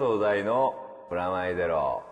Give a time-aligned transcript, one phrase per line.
[0.00, 0.74] 藤大の
[1.10, 2.02] プラマイゼロ。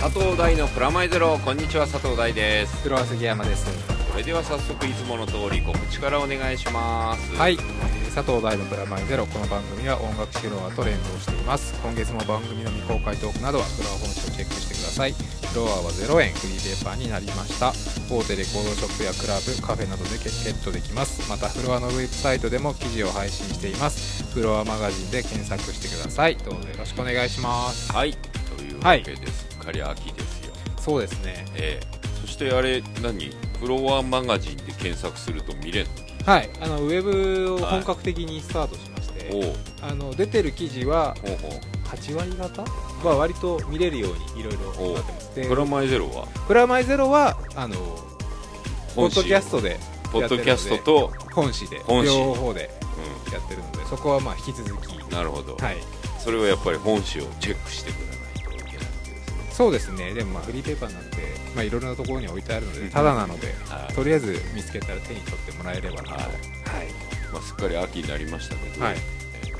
[0.00, 1.36] 佐藤大のプラマイゼロ。
[1.44, 2.82] こんにちは佐藤大です。
[2.82, 3.66] 黒杉山です。
[3.86, 7.36] それでは早速いつもの通り告知からお願いします。
[7.36, 9.26] はい、えー佐藤大のプラマイゼロ。
[9.26, 11.78] この番組は音楽フロアと連動しています。
[11.82, 15.12] 今月も番組の未公開トークなどはフロア本誌をチェックしてください。
[15.12, 16.32] フロアは0円。
[16.32, 17.74] フリーペーパーになりました。
[18.08, 21.28] 大手レコードショップやクラブカフェなどでゲットできます。
[21.28, 24.24] またフロアのウェブサイトでも記事を配信しています。
[24.32, 26.38] フロアマガジンで検索してください。
[26.38, 27.92] どうぞよろしくお願いします。
[27.92, 28.16] はい。
[28.56, 30.54] というわけです、すっかり秋ですよ。
[30.80, 31.44] そうですね。
[31.52, 31.96] ええ。
[32.22, 33.30] そしてあれ何？
[33.56, 35.88] フロアマガジンで検索すると見れる
[36.24, 39.54] はいあのウェブを本格的にスタートしまして、のおう。
[39.82, 42.62] あの出てる記事はほうほ8割方？
[43.06, 45.48] は割と見れるようにいろいろなってます。
[45.48, 46.26] プラマイゼロは？
[46.48, 47.76] プラマイゼロはあの
[48.94, 49.78] ポッドキャストで
[50.12, 52.70] ポッドキャストと、本誌で本誌両方で
[53.32, 54.96] やってるのでそこはまあ引き続き。
[54.96, 55.76] うん、なるほど、はい。
[56.18, 58.15] それはやっぱり本誌をチェックしてくれない
[59.56, 60.12] そうですね。
[60.12, 61.16] でもまあフリーペーパーなんで
[61.54, 62.80] まあいろいろなところに置いてあるのうん。
[62.80, 63.94] でただなのではい。
[63.94, 66.10] とりあえず見つけたら手に取ってもらえればなと。
[66.10, 66.22] はい。
[66.22, 66.32] はい
[67.32, 68.96] まあ、すっかり秋になりましたけど、はい。
[68.96, 69.16] えー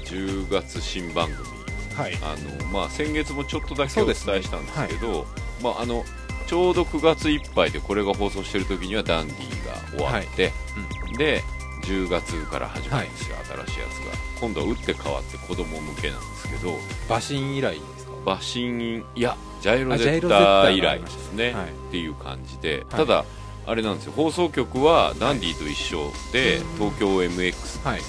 [0.07, 1.49] 10月新番組。
[1.97, 2.17] はい。
[2.23, 5.27] あの、まあ、先月もちょっとだけお伝えしたんですけど
[5.63, 6.05] まあ、あの
[6.47, 10.53] ちょうど9月いっぱいでこれが放送してる時にはダンディが終わって、
[11.19, 11.43] で
[11.83, 14.13] 10月から始まるんですよ、新しいやつが。
[14.41, 18.13] 今度は打って変わって子供向けなんですけど馬神以来ですか？
[18.25, 19.37] 馬神いや
[19.67, 21.65] ジャイロゼッタタ以来ですね、はい。
[21.65, 22.85] っていう感じで、い。
[22.85, 23.25] ただ
[23.67, 24.13] あれなんですよ。
[24.13, 28.01] 放送局はダンディと一緒で、東京 MX はい。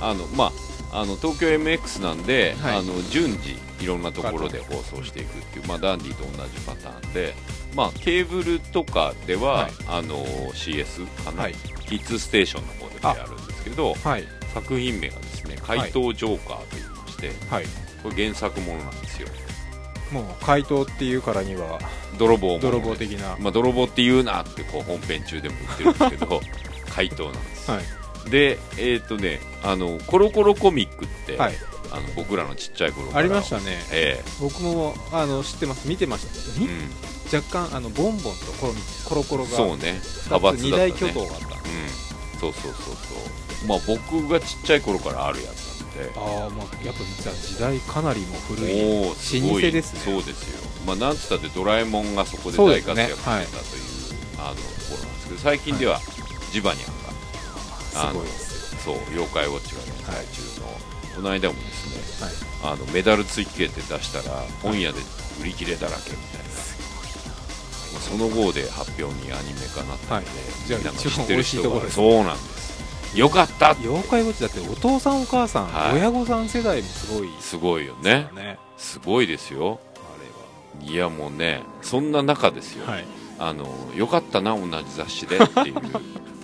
[0.00, 0.52] あのま
[0.92, 2.76] ああの東京 MX なんで、はい。
[2.76, 7.34] あの順次いろんなところで放送していくっていう、まあ、ダンディと同じパターンで、
[7.74, 9.72] まあ、ケーブルとかでは、はい。
[9.88, 11.54] あの CS かな、はい。
[11.88, 14.24] キッズステーションの方でやるんですけどはい。
[14.54, 17.64] 作品名がですね怪盗ジョーカーと言いまして、はい。
[18.04, 19.26] これ原作ものなんですよ
[20.12, 21.78] もう怪盗っていうからには
[22.18, 23.36] 泥棒泥棒的な。
[23.40, 26.40] まあ、泥棒って言うなってこう本編中でも言ってるんですけど
[26.94, 28.30] 怪盗なんですはい。
[28.30, 31.54] でえっ、とねあのコロコロコミックって、はい。
[31.92, 33.18] あの僕らのちっちゃい頃から。
[33.20, 33.78] ありましたね。
[33.92, 35.88] え僕もあの知ってます。
[35.88, 36.62] 見てました。
[36.62, 36.66] え
[37.32, 38.72] え若干あのボンボンとコロ
[39.04, 40.00] コロコロうん、がそうね。
[40.26, 41.46] 派閥二大巨頭があった。
[41.46, 42.40] うん。
[42.40, 42.92] そうそうそうそ
[43.64, 43.68] う。
[43.68, 46.12] まあ僕がちっちゃい頃からあるやつで。
[46.16, 49.14] ああまあやっぱじゃあ時代かなりもう古い老
[49.54, 50.00] 舗ですね。
[50.04, 50.60] そうですよ。
[50.86, 53.46] まあなんつったってドラえもんがそこで大活躍してたというねはい。
[54.38, 56.00] あのところなんですけど最近では
[56.52, 60.66] ジバニャンが、あのすごいですそう妖怪ウォッチが連載中の、
[61.16, 62.74] この間もですねはい。
[62.74, 65.00] あのメダル追記って出したら本屋で
[65.40, 66.46] 売り切れだらけみたいな、
[67.92, 70.66] まあその号で発表にアニメ化なったので、はい。
[70.66, 72.55] じゃあ知ってる人が美味しいところですそうなんです
[73.16, 73.74] よかった。
[73.80, 75.94] 妖怪ウォッチだってお父さんお母さん、はい。
[75.94, 78.28] 親御さん世代もすごいすごいよね。
[78.34, 79.80] ねすごいですよ。
[79.96, 83.04] あいやもうねそんな中ですよ、れははい。
[83.38, 83.66] あの
[83.96, 85.76] よかったな同じ雑誌でっていう。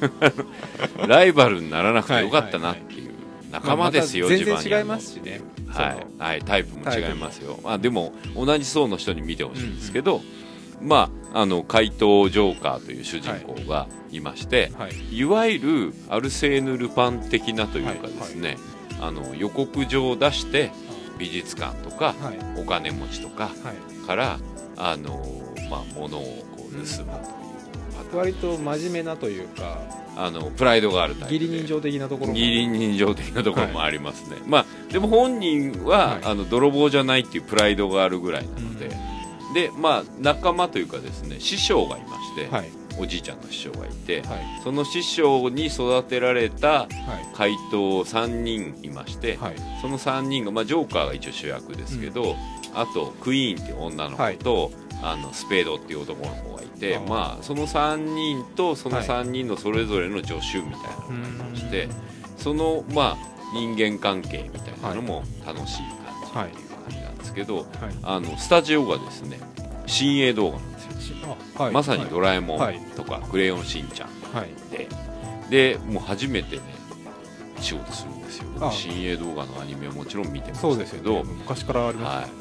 [1.06, 3.12] ライバルにならなくてよかったなっていう。
[3.50, 5.40] 仲間ですよ、まあジバニャンの全然違いますしね。
[5.68, 6.06] はい。
[6.18, 10.22] はい、タイプも違いますよ、まあ、でも同じ層の人に見てほしいんですけど、
[10.82, 14.20] まあ、あの怪盗ジョーカーという主人公がい。
[14.20, 15.16] まして、はい。
[15.16, 18.58] い、わゆるアルセーヌ・ルパン的なというかですね、
[19.00, 20.70] あの予告状を出して
[21.18, 22.60] 美術館とかはい。
[22.60, 24.06] お金持ちとかはい。
[24.06, 24.38] から
[24.76, 25.24] あの、
[25.70, 26.26] まあ、物をこ
[26.58, 28.18] う盗むというパターン。
[28.18, 29.78] 割と真面目なというか
[30.14, 31.44] あのプライドがあるタイプで。
[31.46, 32.38] 義理人情的なところも。
[32.38, 36.20] 義理人情的なところもありますね、まあでも本人は、はい。
[36.24, 38.90] あの泥棒じゃないっていうプライドがあるぐらいなので、
[39.54, 42.70] でまあ仲間というかですね師匠がいまして、はい。
[42.98, 44.60] おじいちゃんの師匠がいて、はい。
[44.62, 46.88] その師匠に育てられたはい。
[47.34, 49.56] 怪盗3人いまして、はい。
[49.80, 52.36] その3人が、まあ、ジョーカーが一応主役ですけど、
[52.74, 54.72] あとクイーンっていう女の子と、
[55.02, 59.06] あのスペードっていう男の子がいてまあ、その3人とそのはい。
[59.06, 61.88] 3人のそれぞれの助手みたいなのがありまして、
[62.36, 65.82] その、まあ、人間関係みたいなのも楽しい
[66.32, 67.66] 感じっていう感じなんですけど、はい。
[68.02, 69.38] あのスタジオがですね
[69.86, 71.16] 新鋭動画なんですよ、
[71.58, 71.72] あはい。
[71.72, 72.78] まさにドラえもはい。
[72.78, 74.48] んとか、クレヨンしんちゃんはい。
[74.70, 74.88] で。
[75.50, 76.62] でもう初めてね
[77.60, 78.48] 仕事するんですよ。
[78.60, 78.70] あ。
[78.70, 81.32] 新鋭動画のアニメはもちろん見てまそうしたけど、ね。
[81.38, 82.34] 昔からありますよ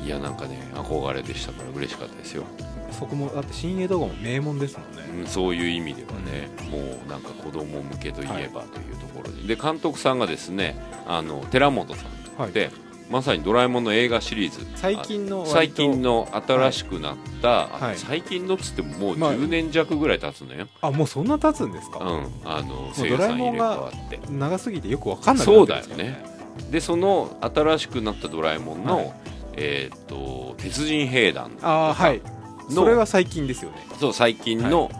[0.00, 0.08] ね、い。
[0.08, 2.44] やなんかね憧れでしたから嬉しかったですよ、
[2.92, 10.76] そこもだって新鋭動画も名門ですもんね、うんそういう意味ではね、もうなんか子供向けといえばというところで、で監督さんがですね
[11.06, 12.02] あの寺本さ
[12.38, 12.52] んはい。
[12.52, 12.70] で、
[13.10, 14.66] まさに「ドラえもん」の映画シリーズ。
[14.76, 17.98] 最近の最近の新しくなった、はい。
[17.98, 22.26] 最近のっつってももうまあ10年弱ぐらい経つのよ、あもうそんな経つんですか、うん。
[22.44, 26.24] あの入れ替ドラえもんがわって長すぎてよくわかんないそうだよね。
[26.70, 29.12] でその新しくなったドラえもんの、はい。
[29.56, 31.52] えーっと鉄人兵団。
[31.62, 32.22] ああはい。
[32.70, 33.86] のそれは最近ですよね。
[34.00, 34.90] そう最近の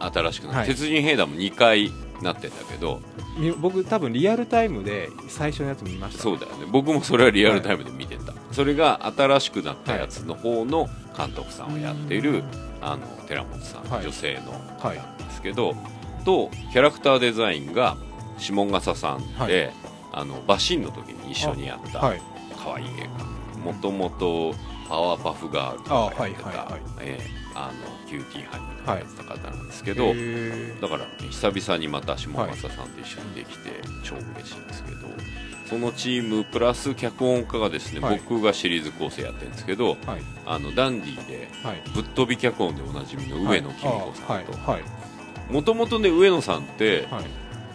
[0.00, 0.68] 新しくなった、はい。
[0.68, 1.90] 鉄人兵団も2回
[2.22, 3.00] なってんだけど
[3.38, 6.22] み僕多分リアルタイムで最初のやつ見ました。
[6.22, 6.66] そうだよね。
[6.70, 12.44] 僕もそれはリアルタイムで見てた、それが新しくなったやつの方の監督さんをやっている、
[12.80, 14.04] あの寺本さん、はい。
[14.04, 15.74] 女性のはいなんですけど
[16.24, 17.96] とキャラクターデザインが
[18.38, 19.72] 下笠さんで、
[20.12, 22.22] あのバシンの時に一緒にやったはい。
[22.56, 24.54] 可愛い映画もともと
[24.88, 26.80] パワーパフガールとかやってあはいはいたはい。
[27.00, 33.70] ええあのキューティーハニーやってた方なんですけど、へーだから、ね、久々にまた下笠さんと一緒にできて
[34.02, 34.96] 超嬉しいんですけど、
[35.68, 38.20] そのチームプラス脚本家がですね、はい。
[38.28, 40.22] 僕がシリーズ構成やってるんですけどはい。
[40.46, 41.82] あのダンディではい。
[41.94, 44.52] ぶっ飛び脚本でおなじみの上野紀美子さんと。
[44.52, 44.82] はい。
[44.82, 44.86] は
[45.48, 45.52] い。
[45.52, 47.24] もともとね上野さんって、はい。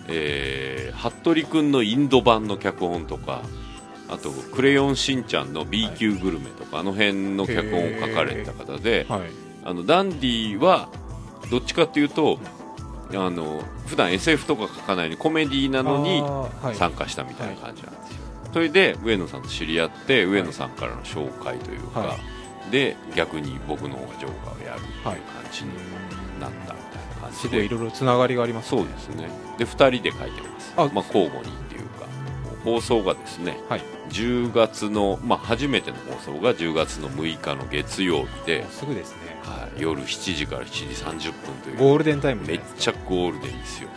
[0.08, 3.42] えー服部君のインド版の脚本とか
[4.10, 9.22] あと「クレヨンしんちゃん」の B 級グルメとか、あの辺の脚本を書かれてた方で、はい
[9.64, 10.90] あのダンディは
[11.50, 12.40] どっちかっていうと
[13.12, 16.24] あの普段 SF とか書かないのにコメディなのに
[16.76, 18.18] 参加したみたいな感じなんですよ、
[18.54, 22.18] それで上野さんと知り合って上野さんからの紹介というか、は
[22.72, 25.20] で逆に僕の方がジョーカーをやるっていう感
[25.52, 29.30] じにうんなったみたいな感すじで、ごいいろいろつながりがありますそねうですね。
[29.58, 30.74] で2人で書いてます。
[30.78, 31.52] あまあ、交互に
[32.70, 33.82] 放送がですねはい。
[34.10, 39.38] 10月の、まあ、初めての放送が10月の6日の月曜日で、すぐですね。
[39.44, 40.66] はい、夜7時から7
[41.20, 41.78] 時30分という。
[41.78, 43.90] ゴールデンタイムめっでちゃゴールデンですよ。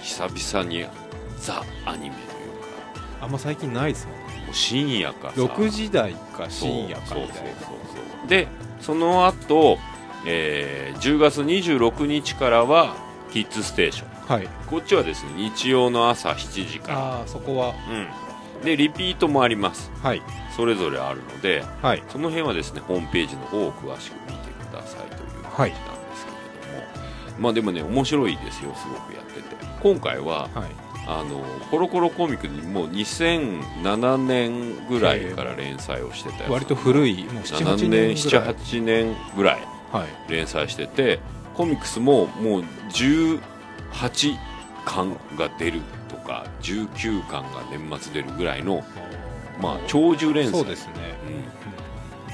[0.00, 0.86] 久々に
[1.38, 2.16] ザ・アニメというか。
[3.22, 4.44] あんま最近ないですもんね。
[4.46, 5.34] もう深夜かさ。
[5.40, 7.60] 6時台か深夜かみたいな。
[7.60, 7.72] そ
[8.24, 8.48] うで
[8.80, 9.78] その後、
[10.26, 12.94] えー10月26日からは
[13.32, 14.48] キッズステーションはい。
[14.68, 16.98] こっちはですね日曜の朝7時から。
[16.98, 17.74] ああそこは。
[18.60, 18.64] うん。
[18.64, 19.90] でリピートもあります。
[20.00, 20.22] はい。
[20.54, 22.02] それぞれあるのではい。
[22.08, 26.30] その辺はですねホームページの方を詳しく見てくださいという感じなんですけ
[26.70, 29.56] れども、まあでもね面白いですよすごくやってて。
[29.82, 30.70] 今回ははい。
[31.08, 31.42] あの
[31.72, 36.52] コロコロコミックにもう2007年ぐらいから連載をしてたやつ。
[36.52, 38.54] 割と古いもう7 78年年ぐらい。
[38.54, 39.60] 78年ぐらい
[39.90, 40.30] はい。
[40.30, 41.18] 連載してて
[41.56, 42.64] コミックスももう
[43.92, 44.36] 18
[44.84, 48.84] 巻が出るとか19巻が年末出るぐらいの
[49.60, 50.64] まあ長寿連載。
[50.64, 50.92] ですね。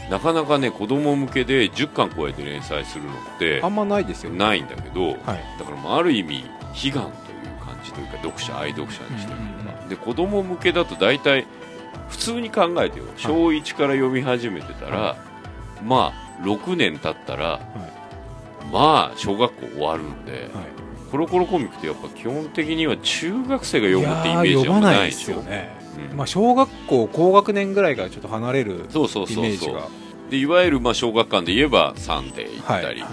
[0.05, 0.11] うん。
[0.11, 4.39] なかなかね子供向けで10巻超えて連載するのってあんまないですよね。
[4.39, 5.17] ないんだけど、はい。
[5.59, 6.45] だからまあある意味
[6.85, 11.47] 悲願という感じというか読者愛読者にしてみれば、で子供向けだと大体
[12.09, 13.07] 普通に考えてよ。
[13.17, 15.17] 小1から読み始めてたら、は
[15.85, 17.61] まあ6年経ったら、は
[18.73, 20.76] まあ小学校終わるんで、いはい
[21.17, 25.71] コロコロコミックってやっぱ基本的には中学生が読むってイメージはないいですしょよね。
[26.11, 26.17] うん。
[26.17, 29.43] まあ小学校高学年ぐらいからちょっと離れるそうそうイそうそう。
[29.45, 29.89] メージが。
[30.31, 33.09] でいわゆるまあ小学館で言えばサンデー行はいったり、は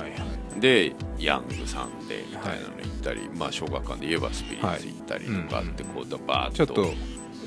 [0.58, 0.60] い。
[0.60, 6.94] でヤングサンデーみたいなの行ったり、まあ、小学館で言えばスピリッツ行ったりとかってこうだバーッとちょっと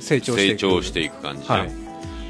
[0.01, 0.51] 成長していく。
[0.53, 1.71] 成長していく感じじゃん、はい。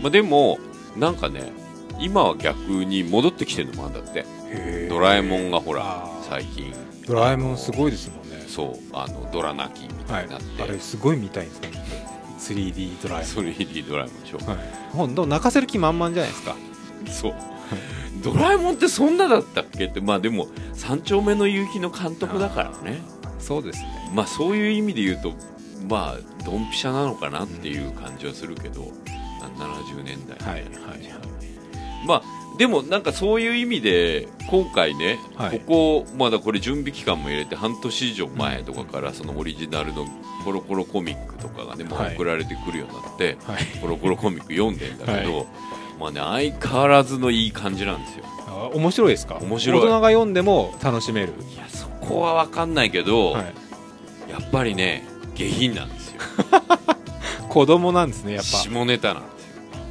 [0.03, 0.59] まあ、でも
[0.97, 1.53] なんかね
[2.01, 4.25] 今は逆に戻ってきてるのもあるんだって。
[4.89, 6.73] ドラえもんがほら最近
[7.07, 8.45] ドラえもんすごいですもんね。
[8.47, 11.71] そうあのドラ泣きみはいたいになって、あれすごい見たいんですね
[12.39, 13.27] 3D ドラえもん。
[13.27, 14.59] 3D ドラえもんでしょ、はい。
[14.93, 16.57] ほんと泣かせる気満々じゃないですか。
[17.07, 17.35] そう。
[18.23, 19.87] ドラえもんってそんなだったっけ？
[19.87, 23.01] ってまあでも三丁目の夕日の監督だからね。
[23.39, 24.11] そうですね。
[24.15, 25.33] まあそういう意味で言うと
[25.89, 28.91] まあドンピシャなのかなっていう感じはするけど、
[29.43, 31.09] あ70年代みたいな感じ、
[32.07, 32.23] まあ
[32.59, 35.61] でもなんかそういう意味で今回ね、はい。
[35.61, 40.07] ここまだこれ準備期間も入れて半年以上前とかからそのオリジナルの
[40.45, 43.65] コロコロコミックとかがねもうはい送られてくるようになって、はい。
[43.81, 45.45] コロコロコミック読んでんだけど、は
[46.01, 48.25] まあね相変わらずのいい感じなんですよ。
[48.49, 49.39] あ面白いですか？
[49.41, 49.81] 面白い。
[49.81, 51.35] 大人が読んでも楽しめる。
[51.55, 53.55] いやそこは分かんないけど、はい。
[54.31, 56.21] やっぱりね下品なんですよ。
[57.51, 58.59] 子供なんですねやっぱ。
[58.59, 59.23] 下ネタなん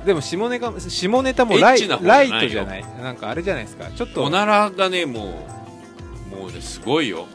[0.06, 2.38] でも下ネタ下ネタもライエッチな方じゃラないよ。
[2.38, 2.86] イトじゃない？
[3.02, 3.90] なんかあれじゃないですか？
[3.90, 4.24] ちょっと。
[4.24, 5.46] おならがねも
[6.32, 7.26] うもうねすごいよ。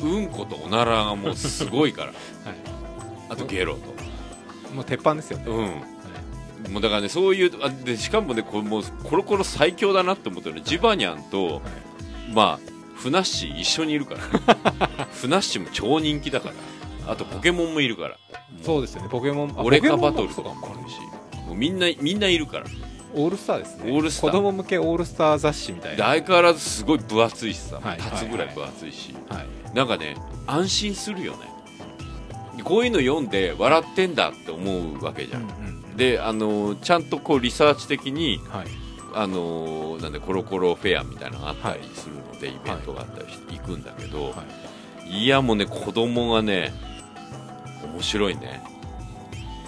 [0.00, 2.08] うんことおならがもうすごいから。
[2.12, 2.16] はい。
[3.30, 3.76] あとゲロ
[4.74, 5.66] もう鉄板ですよね、とうん。
[6.72, 11.60] もうだからねそういうあでしかもねこれもうコロコロ最強だなって思ったのはジバニャンと、
[12.32, 16.54] まあフナッシー一緒にいるから、ね、 フナッシーも超人気だから。
[17.12, 18.16] あとポケモンもいるから。
[18.62, 19.08] そうですよね。
[19.10, 20.96] ポケモンあオレカポケモンバトルとかもあるし
[21.46, 22.66] もうみんなみんないるから。
[23.14, 23.92] オールスターですね。
[23.92, 24.30] オールスター。
[24.30, 26.08] 子供向けオールスター雑誌みたいでな。
[26.08, 29.74] 相変わらずすごい分厚いしさ、はい立つぐらい分厚いし、はい。
[29.74, 31.38] なんかね安心するよね。
[32.64, 38.66] こういうの読んで笑ってんだって思うわけじゃん、うんうんであのちゃんとこうリサーチ的にはい。
[39.14, 44.44] あのなんでコロコロフェアみたいなのがあったりするので、イベントがあったりして行くんだけど、、は
[45.04, 46.72] いやもうね子供がね
[47.92, 48.64] 面白いね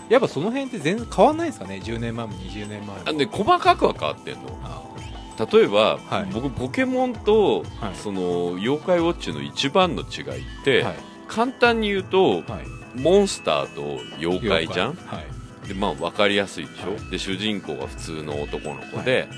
[0.09, 2.97] やっぱその辺って全然変わんないんですかね？10年前も20年前も。
[3.07, 4.59] あで細かくは変わってんの。
[4.63, 4.83] あ
[5.51, 6.33] 例えば、はい。
[6.33, 7.95] 僕ポケモンと、はい。
[7.95, 10.95] その妖怪ウォッチの一番の違いって、はい。
[11.27, 12.45] 簡単に言うとはい。
[13.01, 14.95] モンスターと妖怪じゃん？
[14.95, 15.21] は
[15.65, 15.69] い。
[15.69, 17.11] でまあ分かりやすいでしょ、はい。
[17.11, 19.29] で主人公が普通の男の子で、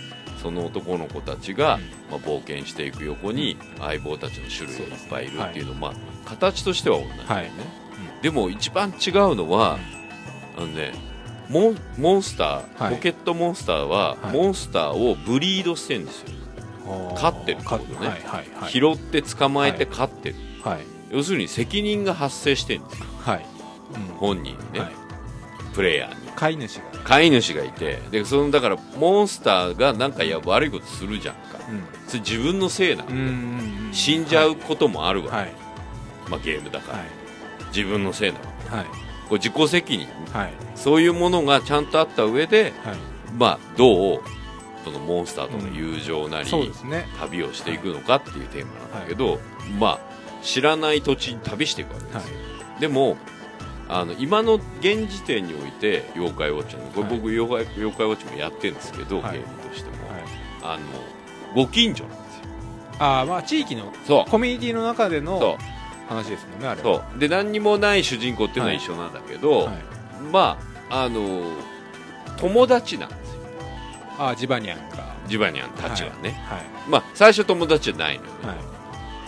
[0.42, 1.82] その男の子たちが、うん。
[2.10, 5.92] まあ、冒険していく横に相棒たちの種類がいっぱいいるっていうのまあ
[6.24, 7.50] 形としては同じだよね、はい。
[8.22, 9.78] でも一番違うのは、
[10.56, 10.92] あのね
[11.48, 12.96] モンモンスター、はい。
[12.96, 14.36] ポケットモンスターは、はい。
[14.36, 16.28] モンスターをブリードしてるんですよ。
[17.16, 17.96] 飼ってるってことね。
[17.98, 18.20] はいはい
[18.60, 18.72] はい。
[18.72, 20.34] 拾って捕まえて飼ってる、
[20.64, 20.80] はい。
[21.10, 23.06] 要するに責任が発生してるんですよ。
[23.20, 23.46] はい。
[24.18, 24.92] 本人にね、はい。
[25.72, 26.32] プレイヤーに。
[26.34, 26.82] 飼い主が。
[26.82, 31.58] ね飼い主がいてでそのだからモンスターがなんかや悪いことするじゃんか。
[32.08, 35.52] それ自分のせいなの、うんうん死んじゃうこともあるわ、はい。
[36.28, 37.06] まあ、ゲームだから、はい。
[37.68, 38.76] 自分のせいなの。
[38.76, 40.52] はいこれ自己責任はい。
[40.74, 42.96] そういうものがちゃんとあった上で、はい。
[43.36, 44.20] まあ、どう
[44.84, 47.08] そのモンスターとの友情なり、そうですね。
[47.18, 49.40] 旅をしていくのかっていうテーマなんだけど、
[49.80, 50.00] まあ
[50.42, 52.80] 知らない土地に旅していくわけですよ、はい。
[52.80, 53.16] でも
[53.88, 59.38] あの今の現時点において妖怪ウォッチのこれ僕、妖怪妖怪ウォッチもやってるんですけど、はい。
[59.38, 60.22] ゲームとしても、はい。
[60.62, 60.84] あの
[61.54, 62.42] ご近所なんですよ。
[63.00, 64.30] ああまあ地域のそう。
[64.30, 65.58] コミュニティの中でその
[66.08, 67.18] 話ですもんねあれうそう。
[67.18, 69.76] で何にもない主人公っていうのは一緒なんだけど、はい。
[70.32, 70.58] ま
[70.90, 71.42] ああの
[72.36, 73.40] 友達なんですよ。
[74.18, 75.04] ああジバニャンか。
[75.26, 76.62] ジバニャンたちはね、はい。
[76.88, 78.56] まあ最初友達じゃないのよね、はい。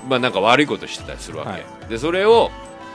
[0.09, 1.65] まあなんか悪いことしてたりするわけ、はい。
[1.89, 2.51] でそれを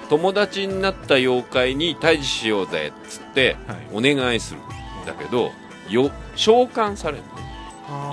[0.09, 3.87] 友達になった妖怪に退治しようぜっつってはい。
[3.93, 4.63] お願いするん
[5.05, 5.51] だけど
[5.89, 7.29] よ召喚されるね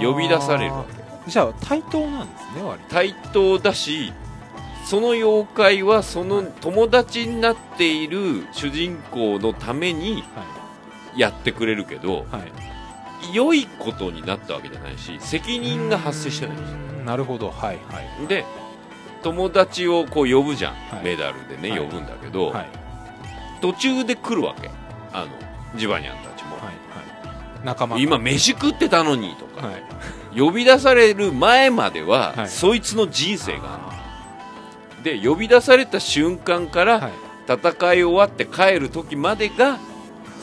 [0.01, 1.31] 呼び出されるわけ。
[1.31, 2.89] じゃあ対等なんですね割と。
[2.91, 4.13] 対等だし
[4.91, 10.25] その妖怪はその友達になっている主人公のために
[11.17, 12.41] やってくれるけどはい。
[12.41, 12.53] はい
[13.35, 16.77] 良いことになったわけじゃないし責任が発生してないんですよ。
[17.01, 17.05] うん。
[17.05, 17.51] なるほど。
[17.51, 18.27] はいはい。
[18.27, 18.47] で
[19.23, 21.05] 友達をこう呼ぶじゃん、はい。
[21.05, 21.81] メダルでね、はい。
[21.81, 22.69] 呼ぶんだけど、はい。
[23.61, 24.71] 途中で来るわけ。
[25.13, 26.57] あのジバニャンたちも、
[27.63, 30.41] 仲間今飯食ってたのにとか、はい。
[30.41, 32.49] 呼び出される前までは、はい。
[32.49, 33.90] そいつの人生がある
[35.03, 37.13] で呼び出された瞬間から、はい。
[37.49, 39.81] 戦い終わって帰る時までが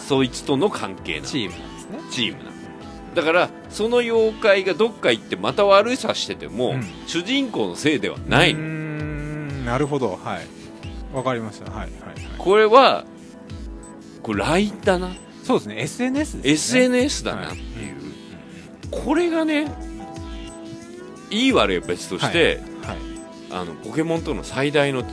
[0.07, 1.99] そいつとの関係なのチームなんですね。
[2.11, 2.57] チームなの
[3.15, 6.83] だからその妖怪がどっか行ってまた悪さしてても、うん。
[7.05, 10.19] 主人公のせいではないなるほど。
[10.21, 10.47] はい。
[11.15, 11.71] わかりました。
[11.71, 12.15] はいはいはい。
[12.37, 13.05] これは
[14.21, 15.81] これ LINE だなそうですね。
[15.81, 16.81] SNS ですね。
[16.81, 17.63] SNS だなっていう、
[18.91, 19.71] これがね
[21.29, 22.76] いい悪いは別として、はい
[23.51, 25.05] あのポケモンとの最大の違い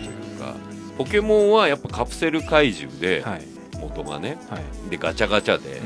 [0.00, 0.54] というか
[0.98, 3.42] ポケモンはやっぱカプセル怪獣で、はい。
[3.78, 4.90] 元がねはい。
[4.90, 5.80] でガチャガチャで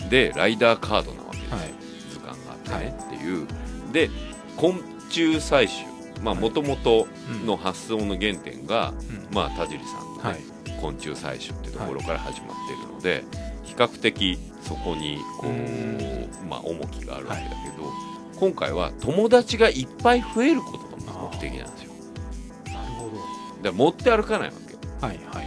[0.00, 0.08] う、ん。
[0.08, 1.74] でライダーカードなわけですよ、はい。
[2.10, 3.46] 図鑑があってね、っていう。
[3.92, 4.10] で
[4.56, 5.84] 昆虫採集。
[6.22, 7.08] まあもともと
[7.46, 8.92] の発想の原点が、
[9.30, 9.34] うん。
[9.34, 10.80] まあ田尻さんの、ねはい。
[10.80, 13.24] 昆虫採集っていうところから始まっているので、
[13.64, 16.28] 比較的そこにこううん。
[16.48, 17.90] まあ、重きがあるわけだけど、
[18.38, 21.92] 今回は友達がいっぱい増えることが目的なんですよ。
[22.66, 23.12] なるほど。
[23.12, 23.24] だか
[23.64, 25.06] ら持って歩かないわけ。
[25.06, 25.46] はいはいはい。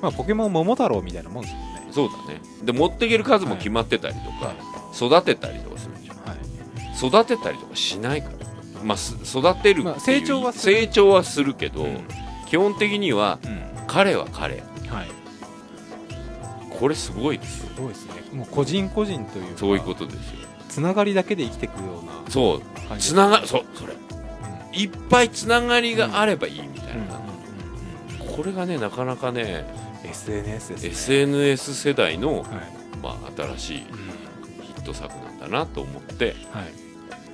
[0.00, 1.88] まあポケモン桃太郎みたいなもんですもんね。
[1.90, 2.40] そうだね。
[2.62, 4.56] で持っていける数も決まってたりとか、はい。
[4.94, 6.16] 育てたりとかするじゃん。
[6.18, 6.38] はい。
[7.06, 10.76] 育てたりとかしないから、まあ、す育てるっていう、まあ成長はする。
[10.76, 12.04] 成長はするけど、うん。
[12.46, 13.62] 基本的にはうん。
[13.86, 14.56] 彼は彼。
[14.56, 14.64] はい。
[16.78, 17.70] これすごいですよ。
[17.74, 18.12] すごいですね。
[18.32, 20.48] もう個人個人というかそういうことですよ。
[20.68, 22.30] つながりだけで生きていくような。
[22.30, 22.60] そう。
[22.88, 23.94] 感じつながそうそれ
[24.74, 27.20] いっぱいつながりがあればいいみたいな、
[28.36, 30.88] これがねなかなかねうん SNS ですね。
[30.90, 32.46] SNS 世代の、はい。
[33.02, 34.62] まあ、新しいうん。
[34.62, 36.72] ヒット作なんだなと思ってはい。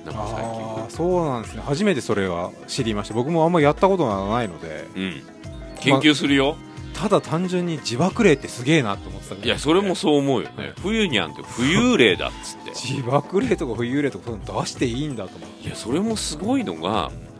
[0.05, 1.61] なんか最ああそうなんですね。
[1.61, 3.13] 初めてそれは知りました。
[3.13, 4.85] 僕もあんまやったことがないので。
[4.95, 6.01] 近うん。
[6.01, 6.57] 研究するよ、
[6.93, 10.73] ただ単純に自爆霊ってすげえなと思ってたけどいやそれもそう思うよね、はい。
[10.81, 12.71] 冬にゃんって浮遊霊だっつって。
[12.77, 15.67] 自爆霊とか浮遊霊とかそういうの出していいんだと思って。
[15.67, 17.30] いやそれもすごいのがこう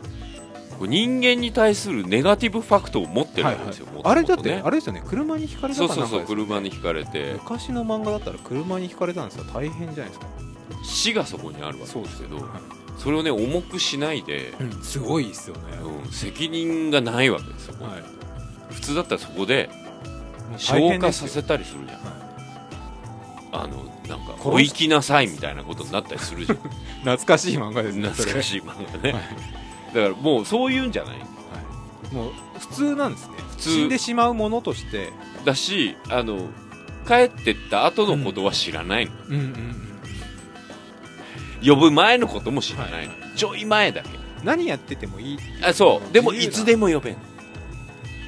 [0.80, 5.02] 人間に対するネガティブファクトを持ってるわけですよ、あれだって、あれですよね。
[5.06, 7.34] 車にひかれたそうそうそう車にひかれて。
[7.34, 9.44] 昔の漫画だったら車にひかれたんですよ。
[9.52, 10.26] 大変じゃないですか。
[10.84, 12.44] 死がそこにあるわけですけどはい。
[12.98, 15.62] それをね重くしないで、うん、すごいですよね、
[16.04, 18.02] うん、責任がないわけですよ、はい。
[18.74, 19.70] 普通だったらそこで
[20.56, 22.00] 消化させたりするじゃん。
[22.00, 22.22] は
[23.52, 26.58] あのなんかお行きなさいみたいなことになったりするじゃん。
[27.04, 29.22] 懐かしい漫画ですね懐かい、しい漫画ね、はい
[29.94, 31.18] だからもうそういうんじゃない。
[31.18, 31.24] は
[32.10, 33.34] い、もう普通なんですね。
[33.58, 33.70] 通。
[33.70, 35.12] 死んでしまうものとして。
[35.44, 36.48] だしあの
[37.06, 39.42] 帰ってった後のことは知らないの、うんうん
[41.64, 41.68] うん。
[41.68, 44.08] 呼ぶ前のことも知らないの、はちょい前だけ。
[44.44, 46.12] 何やっててもいいあそう。
[46.12, 47.16] でもいつでも呼べん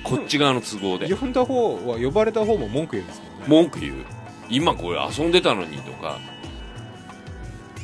[0.03, 1.13] こっち側の都合で。
[1.13, 3.45] 呼んだ方は呼ばれた方も文句言うんですもんね。
[3.49, 4.05] 文句言う。
[4.51, 6.19] 今これ遊んでたのにとか。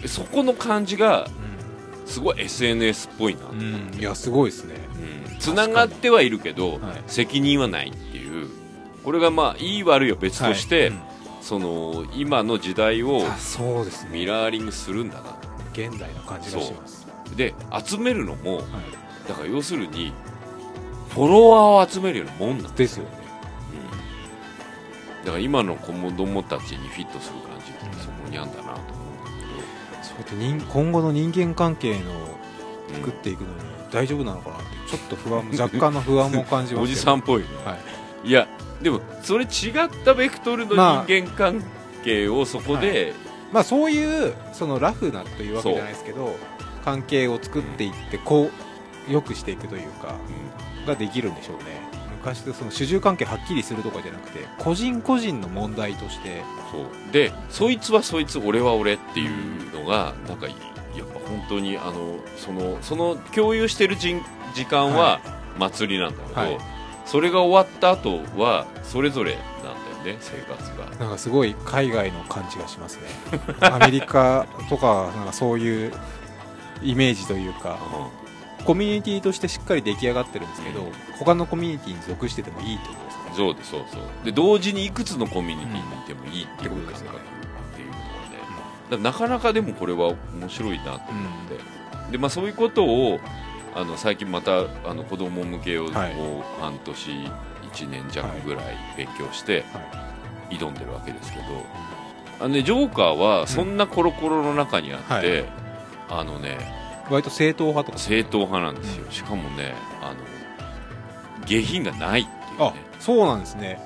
[0.07, 1.29] そこの感じが
[2.11, 4.75] すごい SNS っぽいなうん、うん、いやすごいですね。
[5.39, 6.81] つながってはいるけど、はい。
[7.07, 8.49] 責任はないっていう。
[9.05, 11.01] これがまあいい悪いは別として、はい。
[11.41, 14.11] その今の時代をあそうですね。
[14.13, 15.37] ミラーリングするんだな
[15.73, 17.07] 現代の感じがします。
[17.37, 18.65] で集めるのもはい。
[19.29, 20.13] だから要するに
[21.11, 23.11] フォロワーを集めるようなもんなんだ,、ですよね。
[25.21, 28.70] うん、だから今の子供たちにフィットする感じってそこにあんだな
[30.23, 32.39] って人今後の人間関係の
[32.95, 33.55] 作っていくのに
[33.91, 37.47] 大丈夫なのかなってちょっと不安 若干の不安も感じますおじさんっぽいね。
[37.65, 37.75] は
[38.25, 38.29] い。
[38.29, 38.49] いや
[38.83, 40.75] でもそれ違ったベクトルの
[41.07, 41.63] 人間関
[42.03, 43.15] 係をそこで、
[43.53, 46.37] まあそういうそのラフなというわけじゃないですけど
[46.85, 48.51] 関係を作っていってこ
[49.09, 50.15] う良くしていくというか
[50.87, 51.90] ができるんでしょうね
[52.21, 56.43] 昔とその主従関係はっきりするとかじゃなくて個人個人の問題として。
[56.71, 57.13] そう。
[57.13, 60.57] でそいつはそいつ俺は俺っていうのがなんかやっ
[61.09, 64.23] ぱ本当にあのそのその共有してるじん
[64.55, 65.21] 時間は
[65.59, 66.59] 祭りなんだけど、はい。
[67.07, 70.97] それが終わった後はそれぞれなんだよね生活が。
[70.99, 73.41] なんかすごい海外の感じがしますね。
[73.61, 75.93] アメリカとかなんかそういう
[76.83, 77.79] イメージというか
[78.65, 80.87] コミュニティとしてしっかり出来上がってるんですけど
[81.19, 83.25] 他のコミュニティに属しててもいいってことですか？
[83.31, 88.07] ねそうですそうそうで同時にいくつのコミュニティにいてもいいってことですねっていうのはね。
[88.91, 91.03] だからなかなかでもこれは面白いなと思っ
[91.49, 93.21] て、でまあ、そういうことを
[93.75, 96.15] あの最近またあの子供向けをはい。
[96.61, 97.11] 半年
[97.73, 99.65] 1年弱ぐらい勉強して
[100.51, 101.45] 挑んでるわけですけど、
[102.41, 105.45] あのね、ジョーカーはそんなコロコロの中にあって、
[106.09, 106.59] あのね
[107.11, 108.03] 割と正統派とか。
[108.03, 113.81] 正統派なんですよ、しかもねあの下品がないっていうあね、そうなんですね。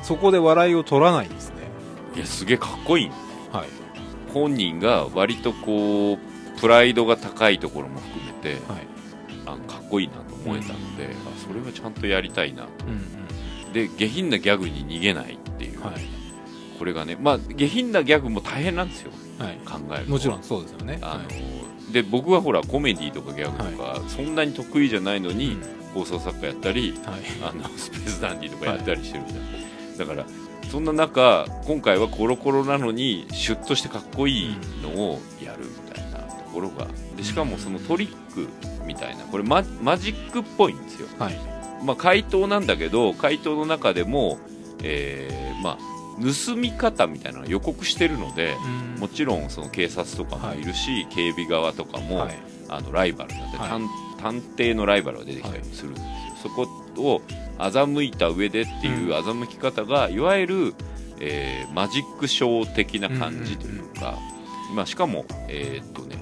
[0.00, 1.56] うそこで笑いを取らないんですね。
[2.14, 3.10] ん、いやすげえかっこいい。
[3.52, 3.68] はい。
[4.32, 8.86] 本人が割とこうプライドが高いところも含めてはい。
[9.46, 12.64] あのかっこいいなと思えたので、あそれはちゃんとやりたいな。
[12.64, 13.18] うん
[13.72, 16.00] で下品なギャグに逃げないっていう、はい。
[16.78, 19.10] これがねまあ下品なギャグも大変なんですよ。
[19.38, 19.58] はい。
[19.66, 20.98] 考えるのはもちろんそうですよね。
[21.02, 25.78] あの、はいで僕はほらコメディとかギャグとか、そんなに得意じゃないのに、うん。
[25.94, 27.20] 放送作家やったりはい。
[27.42, 30.26] あのスペースダンディとかやったりしてるじゃん、だから
[30.70, 38.48] そんな中今回はコロコロなのにシュッとしてかっこいいのをやるみたいなところがでしかもそのトリック
[38.86, 41.38] みたいなこれママジックっぽいんですよ、はい。
[41.84, 44.38] まあ、回答なんだけど回答の中でも、
[44.82, 45.78] えーまあ、
[46.20, 48.56] 盗み方みたいなのを予告してるので、
[48.96, 49.00] うん。
[49.00, 52.38] もちろんその警察とかもいるし、警備側とかも、はい。
[52.68, 53.68] あのライバルなんで、はい。
[53.68, 53.88] 探
[54.20, 56.08] 探偵のライバルが出てきたりするんですよ、
[56.42, 56.62] そこ
[56.96, 57.22] を
[57.58, 60.74] 欺いた上でっていう欺き方が、いわゆる、
[61.20, 64.18] えーマジックショー的な感じというか、
[64.74, 66.16] まあ、しかも、えーっとね、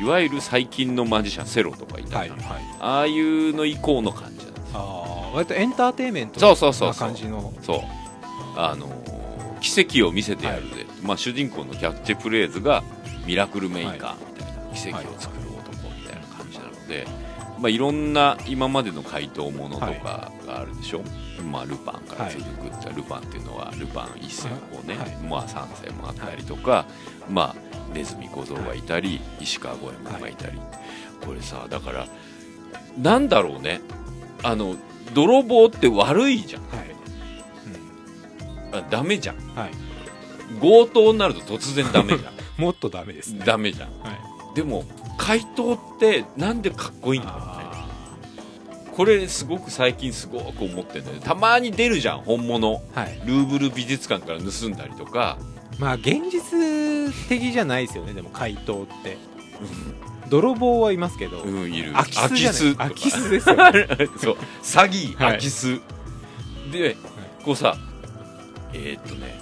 [0.00, 2.64] いわゆる最近のマジシャンセロとかいたり、はいはい。
[2.80, 4.80] ああいうの以降の感じなんですよ。
[4.80, 7.08] ああ割とエンターテインメントそうそうそうなそう。
[7.08, 7.80] 感じのそう。
[8.56, 8.97] あのー
[9.60, 12.82] 奇跡を見せてやるで、まあ、主人公のキャッチフレーズが
[13.26, 17.06] ミラクルメーカーみたいな、奇跡を作る男みたいな感じなので、
[17.58, 21.02] まあ、いろんな今までの回答ものとかがあるでしょ、
[21.50, 25.16] まあ、ルパンから続くって、ルパンっていうのはルパン一世をね、はい。
[25.28, 26.86] まあ、3世もあったりとか、
[27.28, 30.58] まあ、ネズミ小僧がいたり、石川五右衛門がいたり、
[31.24, 32.06] これさだから
[32.96, 33.80] なんだろうね。
[34.42, 34.76] あの
[35.14, 36.62] 泥棒って悪いじゃん。
[36.62, 36.97] はい
[38.72, 39.36] あダメじゃん。
[39.36, 39.70] うんはい。
[40.60, 43.42] 強盗になると突然ダメじゃ もっとダメですね。
[43.42, 43.88] んダメじゃん。
[44.00, 44.12] は
[44.52, 44.54] い。
[44.54, 44.84] でも
[45.18, 47.44] 怪盗ってなんでかっこいいんだろうね。
[47.46, 47.88] あ
[48.92, 51.22] これすごく最近すごく思ってんだよね。
[51.22, 52.82] たまに出るじゃん本物。
[52.94, 53.20] ーはい。
[53.24, 55.38] ルーブル美術館から盗んだりとか。
[55.78, 58.14] まあ現実的じゃないですよね。
[58.14, 59.18] でも怪盗って。
[60.28, 61.42] 泥棒はいますけど。
[61.42, 61.92] うんいる。
[61.92, 62.76] 空き巣じゃない。
[62.76, 63.86] 空き巣ですよ空ね。
[64.18, 64.36] そう。
[64.62, 65.14] 詐欺はい。
[65.16, 65.80] 空き巣、
[66.72, 66.96] で
[67.44, 67.76] こうさ
[68.72, 69.38] えーっとね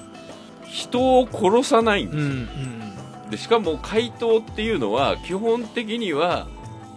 [0.66, 2.86] 人を殺さないんですよ、うんうん
[3.30, 6.46] でしかも怪盗っていうのは基本的には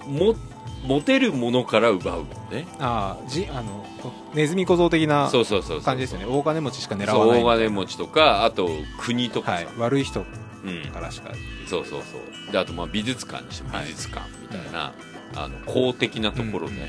[0.05, 0.35] 持っ
[0.83, 2.67] 持てるものから奪うもんね。
[2.79, 6.25] ああじあのこネズミ小僧的なそうそうそうそう感じですよね。
[6.25, 7.43] 大金持ちしか狙わない。
[7.43, 9.47] 大金持ちとかあと国とか。
[9.47, 10.23] さ、はい、悪い人
[10.63, 11.31] うん、からしか。
[11.67, 12.51] そうそうそう。
[12.51, 13.87] であとまあ美術館にしてもはい。
[13.87, 14.93] 美術館みたいな、
[15.35, 16.85] あの公的なところで、うんうん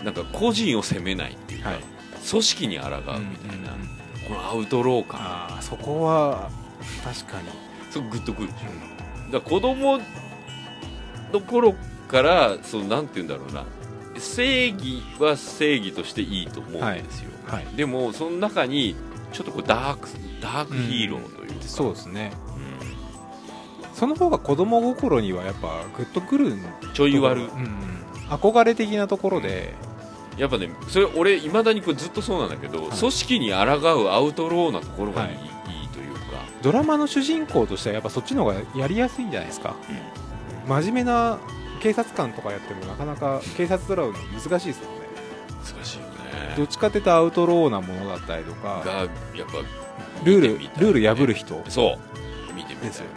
[0.00, 0.04] うん。
[0.04, 1.78] なんか個人を責めないっていうか、はい。
[2.28, 6.50] 組織に抗うみたいな、うんうんうんこのアウトロー感そこは
[7.04, 7.48] 確かに、
[7.90, 9.98] そこグッとくるでしょ、だから子供
[11.32, 11.74] の頃
[12.08, 13.64] からそのなんて言うんだろうな。
[14.16, 18.94] 正義は正義としていいと思うんですよ、はいでもその中に
[19.32, 20.08] ちょっとこうダーク
[20.40, 22.32] ダークヒーローというか、そうですね。
[22.56, 23.94] うん。
[23.94, 26.62] その方が子供心にはやっぱグッとくるん
[26.94, 27.40] ちょい悪。
[27.40, 28.04] うんうん。
[28.28, 29.74] 憧れ的なところで、
[30.36, 32.98] やっぱねそれ俺いまだにこれずっとそうなんだけど、はい。
[32.98, 35.44] 組織に抗うアウトローなところがいい,、はい。
[35.82, 36.20] い、いというか、
[36.62, 39.76] ドラマの主人公としてはやっぱそっちの方がやりやすいんじゃないですか。
[40.66, 41.38] 真面目な
[41.80, 44.94] 警察官とかやってもなかなか警察ドラマ難しいですよね。
[45.76, 46.04] 難しいよ
[46.56, 48.82] どねっちかっていうとアウトローなものだったりとか。
[48.84, 49.58] がやっぱ
[50.24, 50.48] ルール
[50.92, 51.62] ルール破る人。
[51.68, 51.98] そ
[52.50, 53.10] う見てみたいですよね。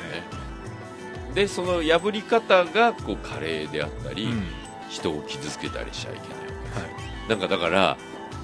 [1.33, 4.43] でその破り方がこう華麗であったり、うん。
[4.89, 7.97] 人を傷つけたりしちゃいけないはいなんかだから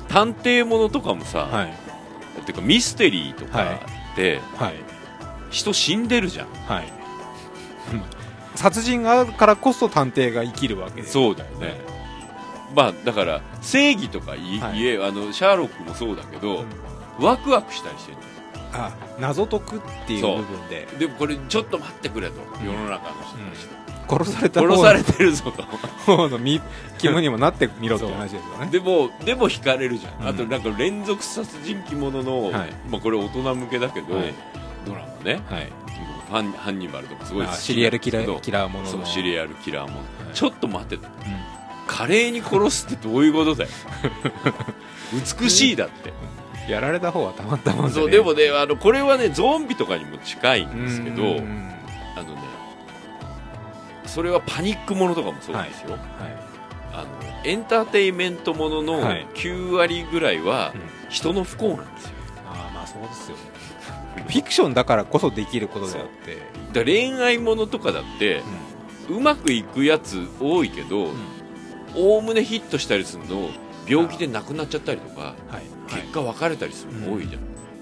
[0.09, 1.73] 探偵ものとかもさ、はい。
[2.41, 4.75] っていうかミステリーとかって、はい。
[5.49, 6.47] 人死んでるじゃん。
[6.67, 6.91] はい。
[8.55, 11.79] 殺人があるからこそ探偵が生きるわけでそうだよね。
[12.75, 14.97] まあだから正義とかい、はい。
[15.03, 16.65] あのシャーロックもそうだけど、
[17.19, 17.25] うん。
[17.25, 18.17] ワクワクしたりしてる
[18.73, 20.87] あ謎解くっていう部分で。
[20.99, 25.63] でもこれちょっと待ってくれと、世の中の人たち、殺された殺されてるぞと。
[26.05, 26.61] 方の身
[26.97, 28.71] 肝にもなってみろって話ですよね。
[28.71, 30.27] でもでも惹かれるじゃん、うん。
[30.27, 32.71] あとなんか連続殺人鬼ものの、はい。
[32.89, 34.33] まあ、これ大人向けだけど、はい。
[34.85, 35.41] ドラマね。
[35.49, 35.71] はい。
[36.27, 38.91] ファンハンニバルとかすごいシリアルキラーキラーものの。
[38.91, 40.33] そうシリアルキラーもの、い。
[40.33, 41.07] ちょっと待ってと。
[41.85, 43.69] 華麗に殺すってどういうことだよ。
[45.41, 46.15] 美しいだって、うん
[46.67, 51.72] やられた方はたまったもんそうでもねあのこれはねゾンビとかにも近いんですけどうん
[54.13, 56.01] それはパニックものとかもそうですよ、はい。
[56.93, 57.07] あの
[57.43, 59.27] エンターテインメントもののはい。
[59.33, 60.81] 9割ぐらいはうん。
[61.09, 62.11] 人の不幸なんですよ。
[62.47, 63.43] ああまあそうですよね。
[64.27, 66.37] フィクションだからこそできることであって。
[66.73, 68.43] だ恋愛ものとかだって
[69.09, 71.07] うまくいくやつ多いけど
[71.95, 73.49] おおむねヒットしたりするの
[73.87, 75.31] 病気で亡くなっちゃったりとかはい。
[75.51, 77.41] はい結果別れたりするの多いじゃん、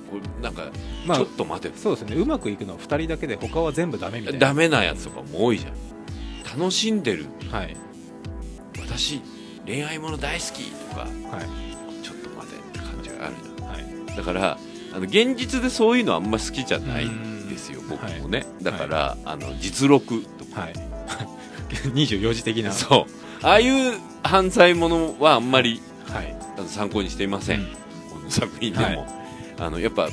[0.10, 0.64] これなんか
[1.06, 2.16] まあちょっと待てと、そうですね。
[2.16, 4.40] うまくいくのは2人だけで他は全部ダメみたいな。
[4.40, 5.74] ダメなやつとかも多いじゃん
[6.58, 7.26] 楽しんでる。
[7.52, 7.76] はい。
[8.80, 9.22] 私
[9.66, 11.12] 恋愛もの大好きとかはい。
[12.04, 14.16] ちょっと待てって感じがあるじゃんはい。
[14.18, 14.58] だから
[14.94, 17.90] あの現実でそういうのあんま好きじゃないんですようん。
[17.90, 20.74] 僕もね、だから、あの実録とか、はい。
[21.94, 22.72] 24時的な。
[22.74, 23.08] そ
[23.42, 23.46] う。
[23.46, 26.36] ああいう犯罪ものはあんまりはい。
[26.58, 27.68] あの参考にしていません、うん。
[27.68, 29.06] この作品でも、はい。
[29.60, 30.10] あのやっぱ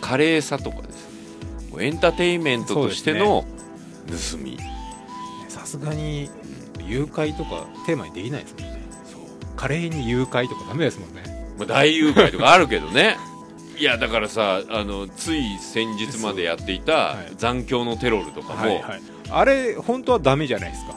[0.00, 1.08] 華麗さとかです。
[1.76, 3.44] ねエンターテインメントとしての
[4.30, 4.56] 盗み。
[4.56, 4.77] さ
[5.68, 6.30] すがに
[6.86, 8.82] 誘拐とかテーマにできないですもんね。
[9.04, 9.20] そう、
[9.56, 11.22] 華麗に誘拐とかダメですもんね。
[11.58, 13.16] まあ、大誘拐とかあるけどね。
[13.76, 17.32] いやだからさあのつい先日までやっていたはい。
[17.36, 19.00] 残響のテロルとかも、はいはい。
[19.30, 20.94] あれ本当はダメじゃないですか。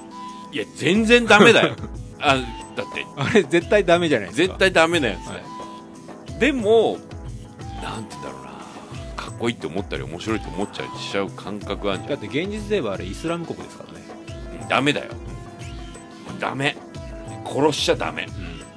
[0.52, 1.76] いや全然ダメだよ。
[2.20, 2.38] あ
[2.76, 3.06] だって。
[3.18, 4.48] あれ絶対ダメじゃないですか。
[4.48, 5.44] 絶対ダメなやつだはよ、
[6.40, 6.98] でも
[7.84, 8.52] なんて言うんだろうな。
[9.16, 13.96] かっこいいって思ったり面白いって思っちゃいしちゃう感覚あるじゃんだって現実ではあれイスラム国ですからね。
[13.96, 14.01] うん
[14.72, 15.12] ダメだよ。
[16.40, 16.78] ダメ。
[17.46, 18.26] 殺しちゃダメ。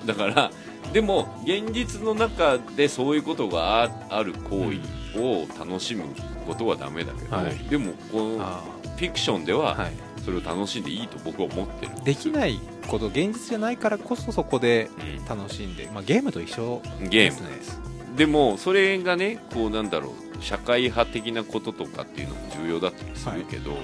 [0.04, 0.50] だから
[0.92, 4.72] でも現実の中でそういうことがあある行
[5.14, 6.04] 為を楽しむ
[6.48, 7.54] ことはダメだけど、はい。
[7.70, 8.64] でもこのあ
[8.96, 9.92] フィクションではあはい。
[10.24, 15.24] それを楽しんでいいと僕は思ってる、できないこと現実じゃないからこそそこでうん。
[15.26, 17.48] 楽しんで、まあ、ゲームと一緒ゲーム。
[17.48, 17.84] ですね。
[18.16, 23.78] でもそれがねこうなんだろう社会派的なこととかっていうのも重要だったりするけど、あの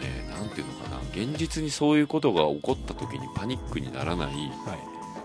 [0.00, 4.38] ねなんていうのかな現実にそういうことが起こった時にパニックにならないはい。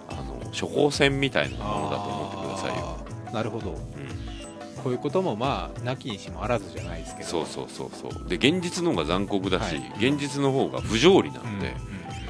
[0.10, 2.98] あの処方箋みたいなものだと思ってくださいよ、
[3.34, 3.72] なるほど。
[3.72, 3.78] うん、
[4.84, 7.30] こういうこともまあなきにしもあらずじゃないですけど。
[7.30, 8.30] そうそうそうそう。
[8.30, 10.10] で現実の方が残酷だし、はい。
[10.10, 11.76] 現実の方が不条理なうんので、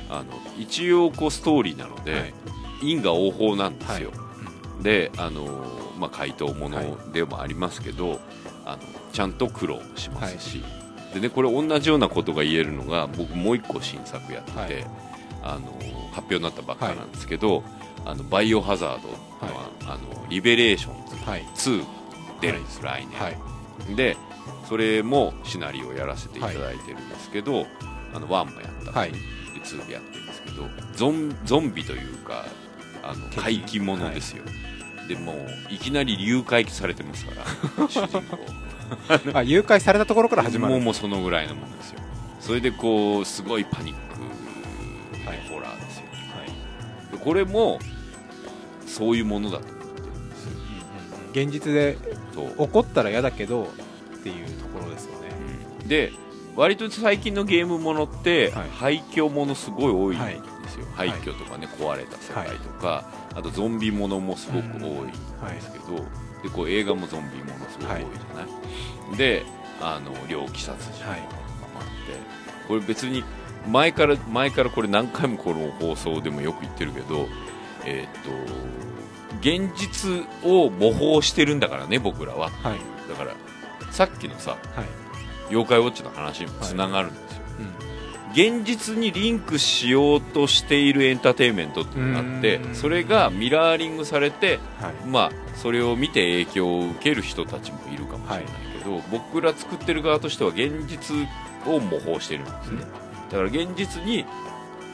[0.09, 0.25] あの
[0.57, 2.33] 一応こうストーリーなので、はい。
[2.81, 4.11] 因果応報なんですよ、
[4.79, 5.65] うであの、
[5.97, 8.19] まあ、回答ものでもありますけど、
[8.65, 10.63] あのちゃんと苦労しますし、
[11.13, 14.85] でね、これ同じようなことが言えるのが僕もう一個新作やってて、はい。
[15.43, 15.71] あの
[16.11, 17.63] 発表になったばっかなんですけど、
[18.05, 19.09] あのバイオハザード
[19.45, 21.43] は、あのリベレーションズはい。
[21.55, 21.85] 2
[22.41, 23.37] 出るんです、来年、はい
[23.95, 24.17] で
[24.67, 27.65] それもシナリオをやらせていただいてるんですけど、
[28.13, 29.11] あの1もやったはい。
[29.11, 29.17] で
[29.63, 32.45] 2でやってるんですけどどゾンゾンビというか
[33.03, 33.41] あの敵。
[33.41, 34.43] 怪奇者ですよ、
[35.07, 38.37] でもういきなり誘拐されてますから 主人公
[39.33, 40.79] あ誘拐されたところから始まる。
[40.79, 41.99] もうそのぐらいのもんですよ。
[42.39, 45.39] それでこうすごいパニック、はい。
[45.49, 46.05] ホラーですよ。
[46.11, 47.17] はい。
[47.17, 47.79] でこれも
[48.85, 50.51] そういうものだと思ってるんですよ。
[51.31, 51.97] 現実で
[52.33, 52.67] そう。
[52.67, 55.29] 起こったら嫌だけどっていうところですよね。
[55.81, 55.87] うん。
[55.87, 56.11] で
[56.55, 58.69] 割と最近のゲームものって、はい。
[58.71, 65.13] 廃墟ものすごい多いんはいですよ、廃墟とかね壊れた世界とか、あとゾンビものもすごく多いんで
[65.61, 66.05] すけど、
[66.43, 69.43] でこう映画もゾンビものすごく多いじゃない、で
[69.81, 73.23] あの猟奇殺人とかもあって、これ別に
[73.67, 77.27] 前から前からこれ何回もこの放送でもよく言ってるけど
[77.85, 78.31] えーっと
[79.39, 82.49] 現実を模倣してるんだからね僕らは。
[82.49, 82.79] はい。
[83.09, 83.35] だから
[83.91, 84.59] さっきのさはい。
[85.49, 88.59] 妖怪ウォッチの話にもつながるんですよ、うん。
[88.59, 92.75] 現実にリンクしようとしているエンターテインメントっていうのがあってうん。
[92.75, 95.07] それがミラーリングされてはい。
[95.07, 98.45] まあそれを見て影響を受ける人たちもいるかもしれない
[98.79, 101.15] けど、僕ら作ってる側としては現実
[101.65, 102.81] を模倣してるんですね。
[103.29, 104.25] だから現実に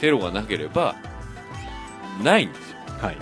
[0.00, 0.96] テロがなければ
[2.22, 2.76] ないんですよ。
[3.00, 3.18] はい。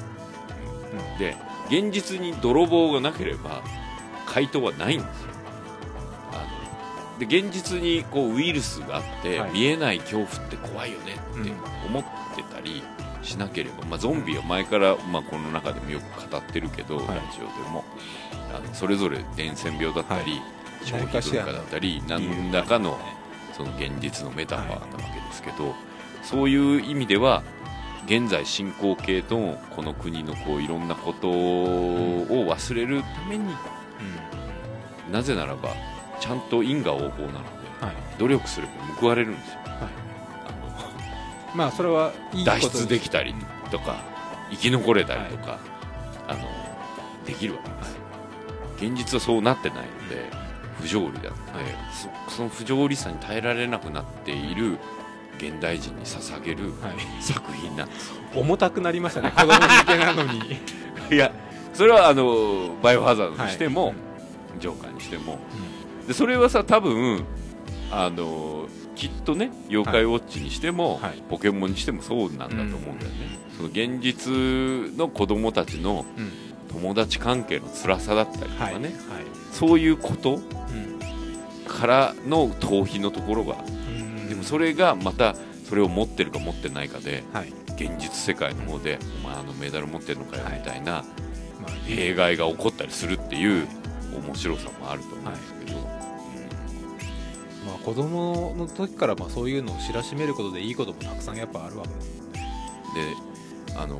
[1.18, 1.36] で
[1.68, 3.62] 現実に泥棒がなければ
[4.26, 5.21] 回答はないんです
[7.26, 9.52] で現実にこうウイルスがあって、はい。
[9.52, 11.52] 見えない恐怖って怖いよねって
[11.86, 12.04] 思っ
[12.34, 12.82] てたり
[13.22, 17.06] しなければ、まあ、ゾンビは前から、まあ、この中でもよく語ってるけど、はい。
[17.06, 17.84] ラジオでも
[18.54, 20.42] あのそれぞれ伝染病だったり、はい。
[20.84, 22.64] 消費文化だったり何ら。
[22.64, 22.98] かの
[23.52, 25.74] その現実のメタファーなわけですけど、
[26.22, 27.42] そういう意味では
[28.06, 29.36] 現在進行形と
[29.76, 33.54] この国のこういろんなことを忘れるために、
[35.12, 35.70] なぜならば
[36.22, 37.40] ちゃんと因果応報なので
[37.80, 38.18] はい。
[38.18, 39.58] 努力すれば報われるんですよ。
[41.56, 43.34] まあそれはいい脱出できたり
[43.72, 43.96] とか
[44.50, 45.58] 生き残れたりとか、
[46.28, 46.40] あの
[47.26, 47.98] できるわけです
[48.76, 50.30] 現実はそうなってないので
[50.80, 51.30] 不条理だって、
[52.28, 54.78] そその不条理さに耐えられなくなっている
[55.38, 57.22] 現代人に捧げるはい。
[57.22, 58.10] 作品なんです。
[58.10, 59.32] よ重たくなりましたね。
[59.32, 60.40] 子供向けなのに。
[61.10, 61.32] いや
[61.74, 63.94] それはあのバイオハザードにしても、はい。
[64.60, 65.38] ジョーカーにしても、
[66.06, 67.24] でそれはさ多分
[67.90, 71.22] あのきっとね妖怪ウォッチにしても、はい。
[71.28, 76.30] ポケモンにしてもそうなんだと思うんだよね、その現実の子供たちのうん。
[76.68, 78.80] 友達関係の辛さだったりとかはい。
[78.80, 78.94] ね、はい。
[79.52, 80.42] そういうことうん。
[81.68, 84.28] からの逃避のところが、うん。
[84.28, 85.36] でもそれがまた
[85.68, 87.52] それを持ってるか持ってないかではい。
[87.74, 90.60] 現実世界の方で、お前あのメダル持ってるのかよはい。
[90.60, 91.04] みたいな、
[91.60, 93.66] まあ弊害が起こったりするっていう
[94.26, 95.30] 面白さもあると思う。
[95.30, 95.51] んです
[97.72, 101.96] まあ、子供の時からまあそういうのを知らしめることでいいこともたくさんやっぱあるわけで
[103.76, 103.98] あの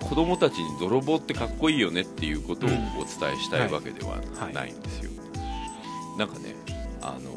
[0.00, 2.78] 子供たちに泥棒ってかっこいいよねっていうことをおうん。
[2.78, 4.54] 伝えしたいわけでははい。
[4.54, 5.10] ないんですよ、
[6.18, 6.54] なんかね
[7.02, 7.30] あの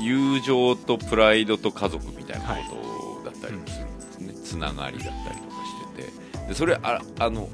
[0.00, 5.54] 友情とプライドと家族みたいなことだったりもするんですね、つながりだったりとか
[5.96, 6.48] してて。
[6.48, 7.48] でそれああの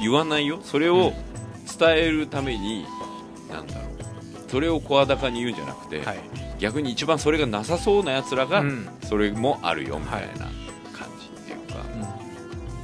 [0.00, 0.60] 言わないよ。
[0.64, 1.12] それを
[1.78, 2.86] 伝えるために、
[3.50, 3.89] なんだろう
[4.50, 6.18] それを声高に言うんじゃなくて、はい。
[6.58, 8.88] 逆に一番それがなさそうなやつらが、うん。
[9.04, 10.46] それもあるよみたいな
[10.92, 11.84] 感じっていうか、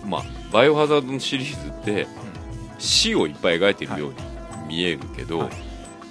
[0.06, 2.06] まあバイオハザードのシリーズって
[2.78, 4.16] 死をいっぱい描いてるように
[4.68, 5.50] 見えるけど、はい。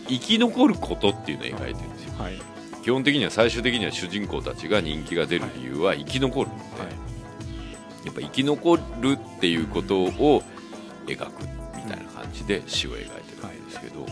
[0.07, 2.13] 生き残ることっていうのを描いてるんですよ。
[2.17, 2.33] はい。
[2.83, 8.05] 基本的には最終的には主人公たちが人気が出る理由は生き残るので、はい。
[8.05, 8.81] やっぱ生き残る
[9.13, 10.43] っていうことを
[11.07, 11.41] 描く
[11.75, 14.05] みたいな感じで死を描いてるんですけど、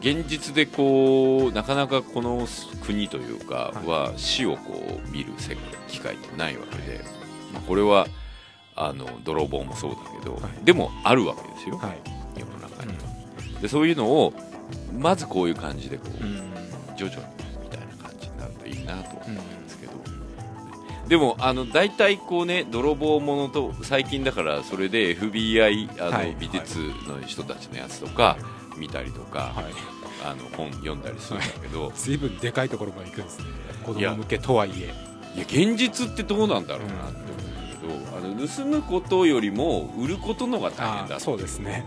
[0.00, 2.48] 現実でこうなかなかこの
[2.84, 7.00] 国というかは死をこう見る世界機会ってないわけで、
[7.52, 8.06] まあ、これは
[8.74, 10.64] あの泥棒もそうだけど、はい。
[10.64, 12.00] でもあるわけですよ、はい。
[12.38, 13.60] 世の中には。
[13.60, 14.32] でそういうのを
[14.98, 16.50] まずこういう感じでこう、うん。
[16.96, 17.24] 徐々に
[17.62, 19.92] みたいな感じになるといいなと思うんですけど、
[21.08, 26.36] でもあの大体こうね泥棒ものと最近だからそれで FBI あの、はい。
[26.38, 28.38] 美術の人たちのやつとか
[28.76, 29.64] 見たりとか、はい。
[30.22, 33.46] あの本読んだりするんだけど、随分でかいところまで行くんですね。
[33.86, 34.94] 子供向けとはいえ。
[35.34, 37.32] いや現実ってどうなんだろうなって
[37.86, 41.86] 思うんだけど、あの盗むことよりも売ることのが大変だそうですね。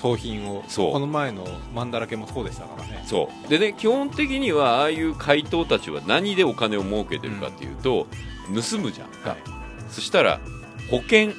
[0.00, 3.04] 盗品をこの前のマンだらけもそうでしたからね。
[3.06, 3.48] そう。
[3.50, 8.06] でね基本的にはああいう怪盗たちは何でお金を儲けてるかっていうと、
[8.46, 9.08] 盗むじゃん。
[9.08, 9.38] か、はい。
[9.90, 10.40] そしたら
[10.90, 11.32] 保険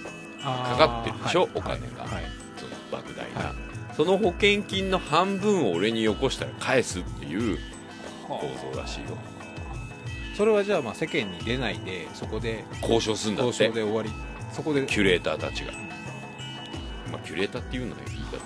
[0.44, 1.42] かかかってるでしょ？
[1.42, 1.50] はい。
[1.56, 2.04] お金が。
[2.04, 2.24] はい。
[2.58, 3.61] その莫大な、はい
[4.02, 7.60] その保険金の半分を俺によこしたら返すっていう
[8.28, 8.42] 構
[8.74, 9.10] 造らしいよ。
[10.36, 14.10] それはじゃあまあ世間に出ないでそこで交渉するんだっ交て渉で終わり。
[14.52, 14.88] そこで。
[14.88, 15.74] キュレーターたちが、
[17.12, 18.42] まあ、キュレーターっていうのが言い方変だ、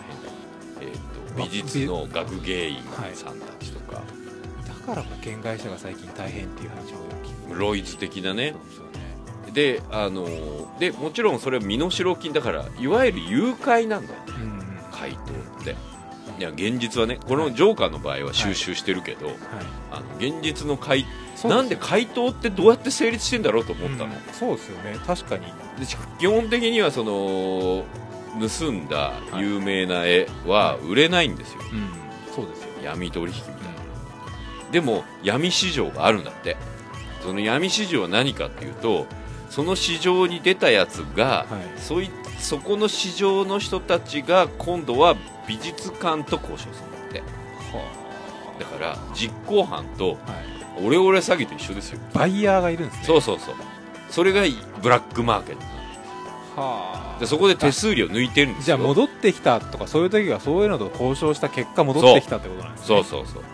[0.81, 4.01] えー、とまあ美術の学芸員さんたちとか、
[4.67, 7.57] だから保険会社が最近大変っていう話を聞く。
[7.57, 8.55] ロイズ的なね。
[9.53, 14.54] であのーでもちろんそれは身代金だからいわゆる誘拐なんだようんうん
[14.97, 15.17] 回答
[15.61, 15.75] って。
[16.39, 19.35] いや現実はねこのジョーカーの場合は収集してるけど、はい。
[19.91, 21.05] あの現実の回
[21.43, 24.33] なんで回答ってどうやって成立してんだろうと思ったの、うん。
[24.33, 24.97] そうですよね。
[25.05, 25.45] 確かに。
[25.45, 25.51] で
[26.19, 27.85] 基本的にはその
[28.39, 31.89] 盗んだ有名な絵は売れないんですよ、うん。
[32.33, 33.61] そうですよ闇取引みたいな。
[34.71, 36.57] でも闇市場があるんだって。
[37.21, 39.07] その闇市場は何かっていうと
[39.49, 41.79] その市場に出たやつが、はい。
[41.79, 42.09] そい
[42.45, 45.15] そこの市場の人たちが今度は
[45.47, 47.23] 美術館と交渉するんだって。
[48.59, 50.17] だから実行犯とはい。
[50.85, 51.99] オレオレ詐欺と一緒ですよ。
[52.13, 53.03] バイヤーがいるんですね。
[53.05, 53.55] そうそうそう。
[54.09, 54.43] それが
[54.81, 56.61] ブラックマーケット。
[56.61, 58.77] はでそこで手数料抜いてるんですよ。
[58.77, 62.87] じゃあ戻ってきたとかそういう時はそういうのと交渉した結果戻ってきたってことなんですね。
[62.87, 63.03] そう。
[63.03, 63.43] そうそうそう。
[63.43, 63.49] そ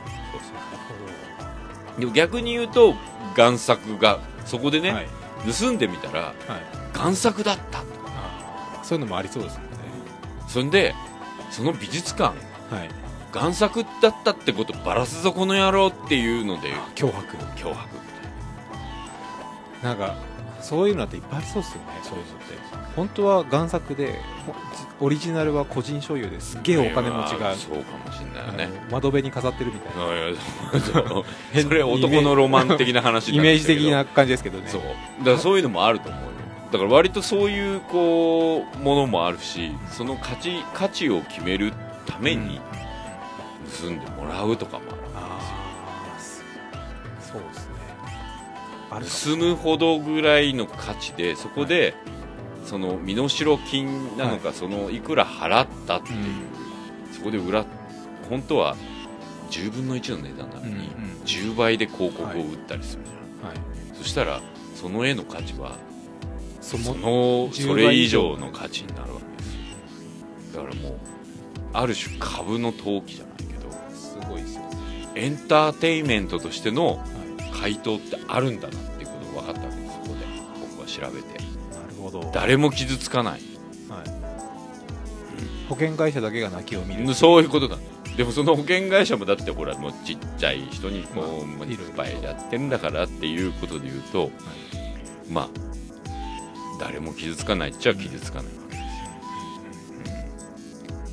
[1.98, 2.94] うでも逆に言うと
[3.36, 5.08] 贋作がそこでね、はい。
[5.60, 6.36] 盗んでみたらはい。
[6.94, 7.80] 贋作だった。
[7.80, 8.01] あー
[8.92, 9.78] そういうのもありそうですもんね。
[10.50, 10.94] それで
[11.50, 12.36] その美術館
[12.70, 12.90] はい。
[13.32, 17.38] 贋作だったってことバラすぞこの野郎っていうので脅迫。
[17.56, 17.78] 脅迫。
[19.82, 20.18] なんか
[20.60, 21.88] そういうのっていっぱいありそうですよね。
[22.04, 22.42] そういうのって
[22.98, 24.20] 本当は贋作で
[25.00, 28.88] ほオリジナルは個人所有ですっげえお金持ちがそうかもしれないよね。
[28.92, 31.64] 窓辺に飾ってるみたいな。
[31.64, 34.66] そ れ男のロマン的な話イメージ的な感じですけどね。
[34.68, 35.24] そう。
[35.24, 36.41] だそういうのもあると思うよ
[36.72, 41.74] だから割とそういうこうものもあるしその価値価値を決める
[42.06, 42.62] ために
[43.82, 45.62] 盗んでもらうとかもああ
[47.22, 47.74] そうですね。
[48.90, 51.94] ああるるか盗むほどぐらいの価値でそこで、
[52.66, 53.30] その身代
[53.70, 56.18] 金なのか、そのいくら払ったっていう、
[57.14, 57.66] そこで裏
[58.30, 58.76] 本当は
[59.50, 63.58] 10分の1の値段なのに、うんうん10倍で広告を売ったりするじゃん、はい。
[63.96, 64.42] そしたら
[64.76, 65.78] その絵の価値は
[66.72, 67.10] そそのの
[67.50, 70.64] 10それ以上の価値になるわけですよ。
[70.64, 71.00] だからもう
[71.74, 74.68] ある種株の投機じゃないけどすごいですよね
[75.16, 77.06] エンターテインメントとしてのは
[77.54, 80.26] 回答ってあるんだなっていうことが分かったわけですそこで
[80.62, 81.44] 僕は調べて。
[81.44, 82.32] いなるほど。
[82.34, 83.42] 誰も傷つかない。
[83.90, 84.10] はい。
[85.68, 87.14] 保険会社だけが泣きを見る。
[87.14, 87.78] そういうことだ
[88.18, 94.32] でもその保険会社もだってほらもうちっちゃい人にこう、まあいっぱいやってんだからっていうことで言うと、
[95.30, 95.50] まあ
[96.84, 98.86] 誰も傷つかないっちゃ傷つかないわけですよ、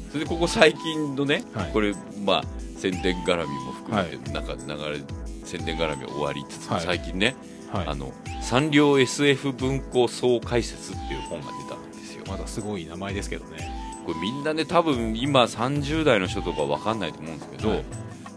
[0.05, 0.11] うん。
[0.11, 1.73] それでここ最近のね、はい。
[1.73, 2.45] これまあ
[2.79, 5.01] 宣伝絡みも含めて中で流れ
[5.45, 6.81] 宣伝絡み終わりつつ、はい。
[6.81, 7.37] 最近ね、
[7.71, 7.87] はい。
[7.87, 12.25] あのサンリオ SF 文庫総解説っていう本が出たんですよ。
[12.27, 13.71] まだすごい名前ですけどね。
[14.07, 17.83] これみんなね多分今30代の人とか分かんないと思うんですけど、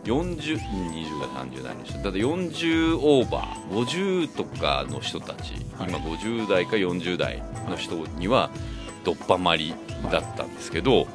[0.02, 1.98] はい40 20代30代の人。
[2.00, 5.90] だって40オーバー50とかの人たち、はい。
[5.90, 8.50] 今50代か40代の人には
[9.04, 9.76] どっぱまり
[10.12, 11.08] だったんですけど、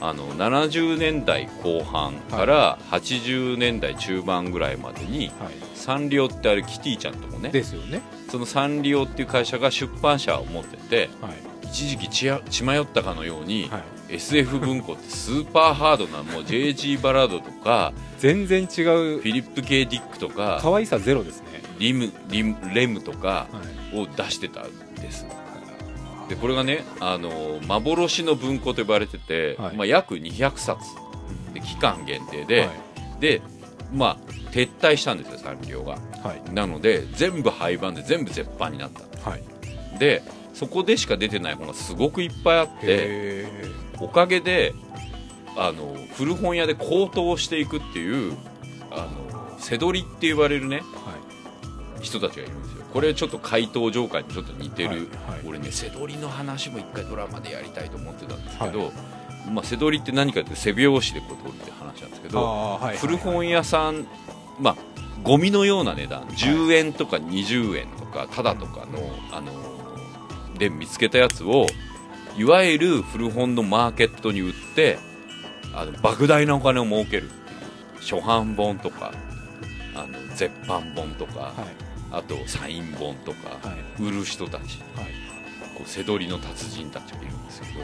[0.00, 5.62] あの70年代後半から80年代中盤ぐらいまでに、はい。
[5.74, 8.02] サンリオってあれキティちゃんともねですよね。
[8.28, 13.82] そのサンリオっていう会社が出版社を持っててはい一時期血迷ったかのように、はい。
[14.16, 18.66] SF 文庫ってスーパーハードなもう JG バラードとか全然違う。
[18.66, 21.62] フィリップ・ケイ・ディックとか可愛さゼロですね。
[21.78, 23.60] リムリムレムとかは
[23.94, 23.98] い。
[23.98, 25.26] を出してたんです。
[26.28, 29.76] でこれがねあの幻の文庫と呼ばれてて、はい。
[29.76, 30.78] まあ、約200冊。
[31.54, 32.70] で期間限定で、はい。
[33.20, 33.40] で
[33.94, 34.16] まあ
[34.50, 35.92] 撤退したんですよサンリオが。
[36.22, 36.52] はい。
[36.52, 39.30] なので全部廃盤で全部絶版になった。
[39.30, 39.42] はい。
[39.98, 40.22] で
[40.62, 43.46] そこでしか出てない本がすごくいっぱいあってへ
[43.98, 44.74] おかげで
[45.56, 48.36] あの古本屋で高騰していくっていう
[48.92, 51.16] あの背取りって言われるねーは
[51.98, 52.02] い。
[52.04, 52.84] 人たちがいるんですよ。
[52.92, 55.08] これちょっと怪盗ジョーカーにちょっと似てる、はいはい。
[55.46, 58.92] 俺ね背取りの話も一回ドラマでやりたいと思ってたんですけど、
[59.50, 64.06] まあ、背取りって何かって背拍子でこう取るって話なんですけど古本屋さん
[64.60, 64.76] まあ
[65.22, 68.98] ゴミのような値段10円とか20円とかただとかの、
[69.32, 69.71] あの
[70.62, 71.66] で見つけたやつを
[72.36, 74.96] いわゆる古本のマーケットに売って
[75.74, 77.56] あの莫大なお金を儲けるってい
[78.14, 78.18] う。
[78.20, 79.12] 初版本とか
[79.96, 81.52] あの絶版本とか、はい。
[82.12, 84.02] あとサイン本とか、はい。
[84.02, 84.80] 売る人たち。
[84.94, 85.06] はい。
[85.74, 87.80] こう背取りの達人たちがいるんですけど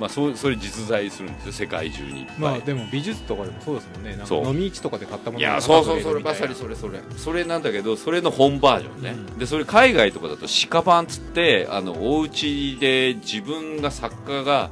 [0.00, 4.16] まあ、そそれ実在するんですよ世界中にまあでも美術とかでもそうですもんね。
[4.16, 7.00] なんか飲み市とかで買ったものいやがそうそうそれまさにそれそれ。
[7.18, 9.38] それなんだけどそれの本バージョンね、うん。
[9.38, 14.70] でそれ海外とかだと鹿版つってあのお家で自分が作家が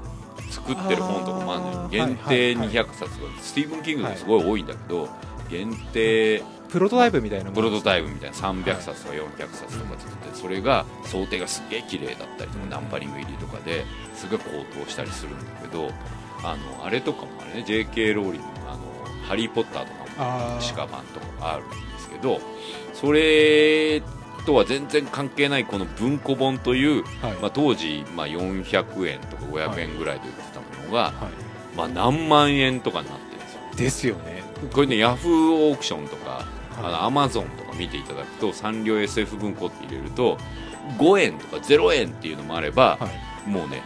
[0.51, 1.89] 作ってる本とかもあるのよ。
[1.91, 3.33] 限定はいはい200冊とか。
[3.43, 5.09] スティーブン・キングですごい多いんだけど、
[5.51, 8.37] 限定プロトタイプみたいなプロトタイプみたいな。
[8.37, 15.91] 300冊とか400冊とか作ってそれが想定がすげえ綺麗だったりとかナンパリング入りとかですごい高騰したりするんだけど
[16.43, 18.81] あのあれとかもあれね JK ローリングのあの
[19.27, 22.41] 「ハリー・ポッター」とかも鹿版とかあるんですけど
[22.95, 24.03] それ
[24.49, 27.33] とは全然関係ないこの文庫本という、はい。
[27.35, 31.13] まあ、当時、まあ、400円とか500円ぐらいで売ってたものが、は
[31.77, 33.61] まあ、何万円とかになってるんですよ。
[33.75, 34.43] いですよね。
[34.73, 36.47] これねヤフーオークションとか
[36.83, 40.39] アマゾンとか見ていただくとサンリオ SF 文庫って入れると
[40.99, 43.09] 5円とか0円っていうのもあれば、は
[43.47, 43.51] い。
[43.51, 43.83] もうね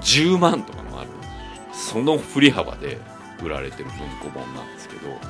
[0.00, 1.10] 10万とかもある
[1.72, 2.98] その振り幅で
[3.42, 5.20] 売られてる文庫本なんですけどはい。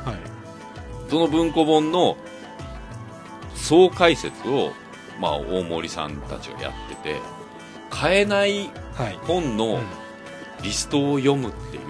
[1.11, 2.17] その文庫本の
[3.55, 4.73] 総解説を、
[5.21, 7.21] まあ、大森さんたちがやってて
[7.91, 9.19] 買えないはい。
[9.23, 9.83] 本のうん。
[10.63, 11.83] リストを読むっていう、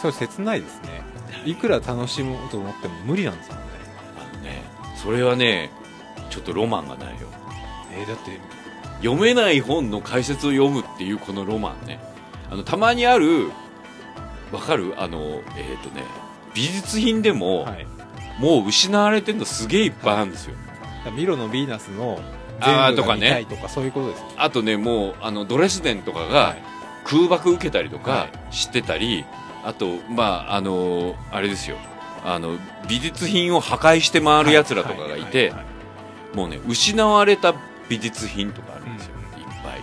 [0.00, 1.02] それ切ないですね。
[1.44, 3.65] いくら楽しもうと思っても無理なんですもんねあのね
[4.96, 5.70] それはね
[6.30, 7.28] ちょっとロマンがないよ。
[7.92, 8.38] えーだって
[9.02, 12.00] 読めない本の解説を読むっていうこのロマンね。
[12.50, 13.50] あのたまにある
[14.52, 14.94] わかる？
[14.96, 16.02] あのえっ、とね
[16.54, 17.86] 美術品でも、はい。
[18.38, 20.54] もう失われてるのすげえいっぱいあるんですよ、
[21.14, 22.20] ミロのヴィーナスの
[22.60, 24.24] 全部がとかね見たいとかそういうことです。
[24.36, 26.62] あとねもうあのドレスデンとかがはい。
[27.04, 29.24] 空爆受けたりとかはしてたり、
[29.64, 31.76] あとまああのあれですよ
[32.28, 32.58] あの
[32.88, 35.64] 美術品を破壊して回るやつらとかがいて、はは
[36.34, 37.54] もうね失われた
[37.88, 39.76] 美術品とかあるんですよ、いっぱ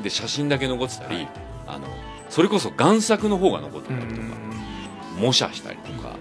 [0.00, 0.02] い。
[0.02, 1.28] で写真だけ残ってたり、はい。
[1.68, 1.86] あの
[2.28, 5.22] それこそ贋作の方が残っていたりとか、うん。
[5.22, 6.16] 模写したりとか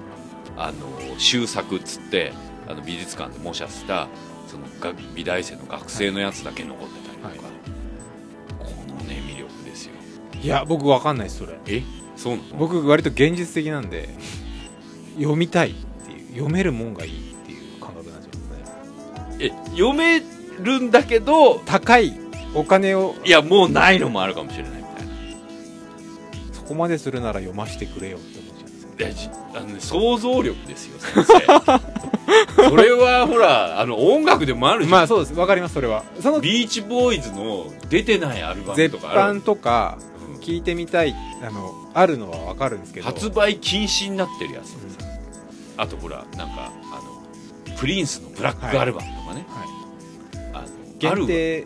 [0.55, 2.31] あの修作っつって
[2.69, 4.07] あの美術館で模写した
[4.45, 7.49] そのが美大生の学生のやつだけ残ってたりとか、
[8.59, 9.93] このね魅力ですよ。
[10.39, 11.57] いや僕わかんないですそれ。
[11.65, 11.81] え？
[12.15, 12.57] そうなの？
[12.57, 14.09] 僕割と現実的なんで
[15.17, 19.37] 読みたいっていう読めるもんがいいっていう感覚になんですね。
[19.39, 20.21] え読め
[20.61, 22.13] るんだけど高い
[22.53, 25.13] お金をいやもうないのもあるかもしれないみたいな。
[26.53, 28.89] そこまでするなら読ませてくれよって思っちゃうんですよ。
[28.99, 31.93] いやじあのね、想像力ですよ先生。
[32.69, 36.03] それはほらあの音楽でもあるじゃん、まあそうですわかりますそれは。
[36.21, 39.97] そのビーチボーイズの出てないアルバム絶とかある版とか
[40.35, 40.41] うん。
[40.41, 43.05] 聞いてみたいあのあるのはわかるんですけど。
[43.05, 44.75] 発売禁止になってるやつ、
[45.77, 49.45] あとほらなんかあのプリンスのブラックアルバムとかね、
[50.53, 51.65] あのある限定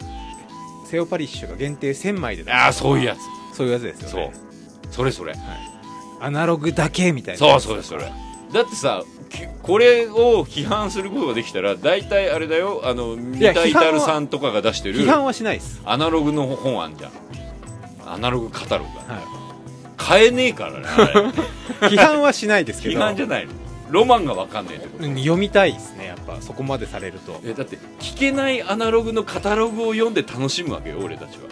[0.85, 3.15] セオパリッシュが限定1000枚でああそういうや
[3.53, 4.21] そういうやつですつそう。
[4.21, 4.33] よね
[4.91, 5.11] それ。
[5.11, 5.33] それ
[6.21, 8.11] アナログだけみたいなそうそうそれ。
[8.53, 12.81] だってさきこれを批判することができたら大体あれだよ。
[12.85, 17.11] あの三や田至さんとかが出してる批判はしないです、アナログの本あんじゃん。
[18.05, 19.15] アナログカタログが。
[19.15, 19.37] は
[19.97, 20.87] 買えねえからね
[21.89, 23.51] 批判はしないですけ 批ど判じゃないの
[23.89, 25.05] ロマンが分かんないってこと？
[25.05, 27.39] うん読みたいですねやっぱそこまでされると。
[27.43, 31.45] えだって聞けないアナログのカタログを読んで楽しむわけよ俺たちは。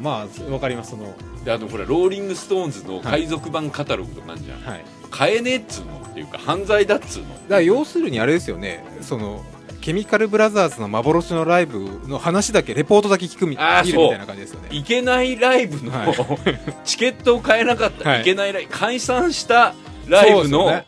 [0.00, 1.14] まあわかりますその。
[1.44, 4.84] であのほらローリング・ストーンズの海賊版カタログとかあんじゃん、はい。
[5.10, 6.00] 買えねえっつうの？
[6.10, 7.28] っていうか犯罪だっつうの？
[7.28, 9.44] だから要するにあれですよねその
[9.80, 14.68] ケミカルブラザーズの幻のライブの話だけレポートだけ聞くみたいな感じですよね。
[14.72, 16.14] いけないライブの、はい。
[16.84, 18.20] チケットを買えなかった、はい。
[18.20, 18.72] い、けないライブ。
[18.72, 19.74] 解散した
[20.10, 20.82] ライブの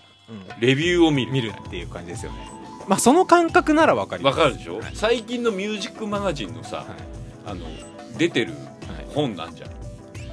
[0.61, 1.29] レビューを見る。
[1.29, 2.39] うん見るっていう感じですよね。
[2.89, 4.39] まあその感覚ならわかります。
[4.39, 4.91] わかるでしょ、はい。
[4.95, 6.87] 最近のミュージックマガジンのさ、はい。
[7.47, 7.65] あの
[8.19, 8.61] 出てるはい。
[9.15, 9.71] 本なんじゃん。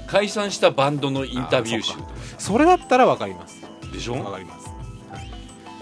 [0.08, 2.10] 解散したバンドのインタビュー集とか。
[2.40, 3.62] それだったらわかります。
[3.94, 4.14] でしょ？
[4.14, 4.68] わかります、
[5.12, 5.20] は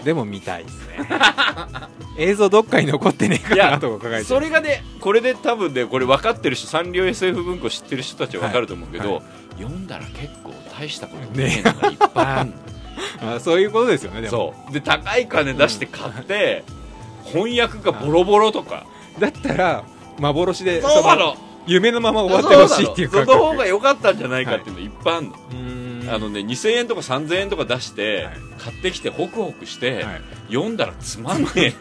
[0.00, 0.04] い。
[0.04, 1.08] でも見たいですね。
[2.18, 9.22] 映像どっかに残ってねえかいやなとか考えてそれがねこれで多分ねこれ分かってる人サンリオ SF 文庫知ってる人たちは分かると思うけど、はい。
[9.62, 12.56] 読んだら結構大したことねえのがいっぱいあるの、
[13.20, 14.30] あそういうことですよねでも。
[14.30, 14.72] そう。
[14.72, 16.64] で高い金出して買って、
[17.24, 18.86] 翻訳がボロボロとか。
[19.18, 19.84] だったら
[20.18, 21.36] 幻でそうなの。
[21.66, 23.32] 夢のまま終わってほしいっていう感覚。
[23.32, 25.14] その方が良かったんじゃないかっていうのいっぱい。
[25.16, 26.10] あるの、うーん。
[26.10, 28.34] あのね2000円とか3000円とか出して、はい。
[28.58, 30.20] 買ってきてホクホクして、はい。
[30.48, 31.74] 読んだらつまんねえ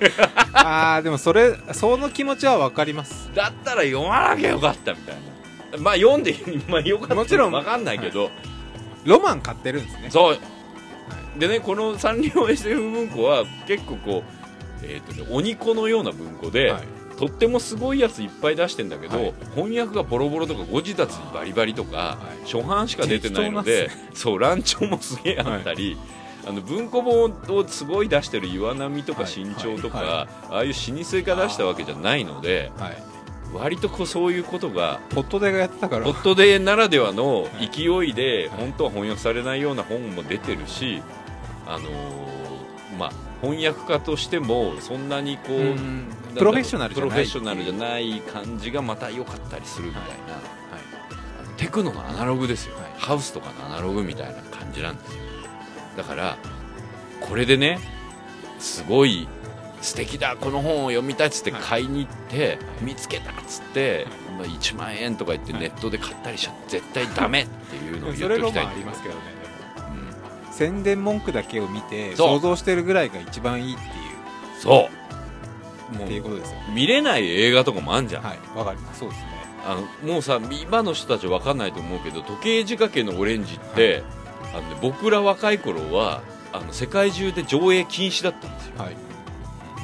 [0.54, 3.30] ああでもそれその気持ちはわかります。
[3.34, 5.78] だったら読まなきゃよかったみたいな。
[5.78, 6.34] まあ読んで
[6.68, 8.30] まあよかったもちろん分かんないけど、
[9.04, 10.08] ロマン買ってるんですね。
[10.10, 10.38] そう
[11.38, 14.22] でねこのサンリオ SF 文庫は結構こ
[14.82, 16.82] う、えーとね、鬼子のような文庫で、はい。
[17.16, 19.34] とってもすごいやついっぱい出してんだけど、はい。
[19.54, 22.44] 翻訳がボロボロとか誤字脱にバリバリとか、はい。
[22.44, 25.96] 初版しか出てないので、そう乱調もすげえあったり、
[26.46, 29.30] あの文庫本をすごい出してる岩波とかはい。
[29.30, 33.02] 新潮とか、ああいう老舗が出したわけじゃないのではい。
[33.54, 36.04] 割とこうそういうことがポットデがやってたから。
[36.04, 37.70] ポットデーならではのはい。
[37.70, 41.00] 勢いで本当は翻訳されないような本も出てるし、
[41.66, 42.34] あのー
[42.98, 46.06] まあ、翻訳家としてもそんなにこう、うん。
[46.34, 47.10] プロフェッショナルじゃない。
[47.10, 50.34] プロフェッショナルじゃない感じがまた良かったりするみたいな、
[51.42, 52.84] あのテクノのアナログですよ、はい。
[52.96, 55.22] ハウスとかのアナログみたいな感じなんですよ。
[55.96, 56.36] だから
[57.20, 57.78] これでね
[58.58, 59.28] すごい
[59.80, 61.62] 素敵だこの本を読みたいっつってはい。
[61.62, 64.06] 買いに行って、見つけたっつって、
[64.38, 65.62] まあ、1万円とか言ってはい。
[65.62, 69.14] ネットで買ったりしちゃ絶対ダメっていうのをそ言っておきたいんだけど
[70.54, 73.90] 宣伝文句だけを見て想像してるぐらいが一番いいっていう。
[74.60, 74.88] そ
[75.92, 75.98] う。
[75.98, 79.00] もっていうことですよう見れない映画とかもあんじゃん、はいわかります。
[79.00, 79.26] そうですね。
[79.66, 84.02] あのもうさ今の人たち分かんないと思うけど時計仕掛けのオレンジって、
[84.54, 88.74] あのね、僕ら若い頃はあの世界中で上映禁止だったんですよ。
[88.78, 88.96] はい。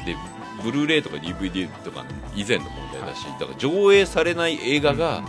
[0.07, 0.17] で
[0.63, 5.25] ブルーレイとか DVD とかの以前の問題だし、だから上映されない映画が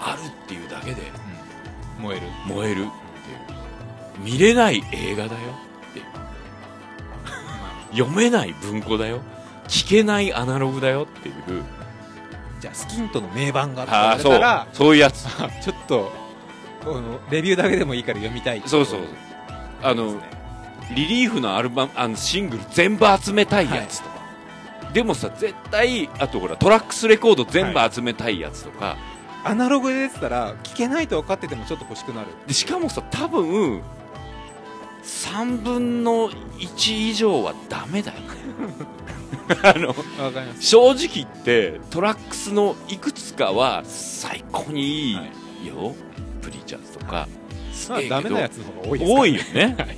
[0.00, 1.02] あるっていうだけで。
[1.98, 2.02] うん。
[2.02, 2.26] 燃える。
[2.46, 2.86] 燃える
[4.18, 5.38] 見れない映画だよ
[5.90, 5.98] って。
[5.98, 6.04] いう
[7.92, 9.20] 読めない文庫だよ。
[9.68, 11.62] 聞けないアナログだよっていう。
[12.60, 14.94] じゃあスキントの名盤があったらそう。
[14.94, 15.24] いうやつ。
[15.62, 16.12] ちょっと
[16.84, 19.00] このレビューだけでもいいから読みたいそうそう。
[19.82, 20.42] あのね。
[20.94, 24.16] リリーフのアルバムあのシングル全部集めたいやつとか、
[24.92, 28.96] でもさ絶対あとほらトラックスレコード全部集めたいやつとか、
[29.44, 33.82] アナログで出てたら聞けないと分かっててもちょっと欲しくなるでしかもさ多分
[35.02, 38.18] 3分の1以上はダメだよ。
[39.62, 39.94] あの
[40.60, 45.94] 正直言ってトラックスのいくつかは最高にいいよ、
[46.40, 47.28] プリーチャーズとか、
[47.88, 48.14] まあええけど。
[48.16, 49.76] ダメなやつの方が多いです多いよね。
[49.78, 49.96] は い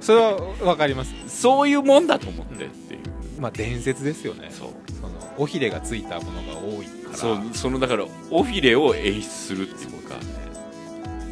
[0.00, 1.14] それは分かります。
[1.28, 4.50] そういうもんだと思ってっていう、まあ伝説ですよね。
[4.50, 4.68] そう。
[5.00, 7.16] その尾ひれがついたものが多いから。
[7.16, 10.14] そうそのだからオフィレを演出するっていうか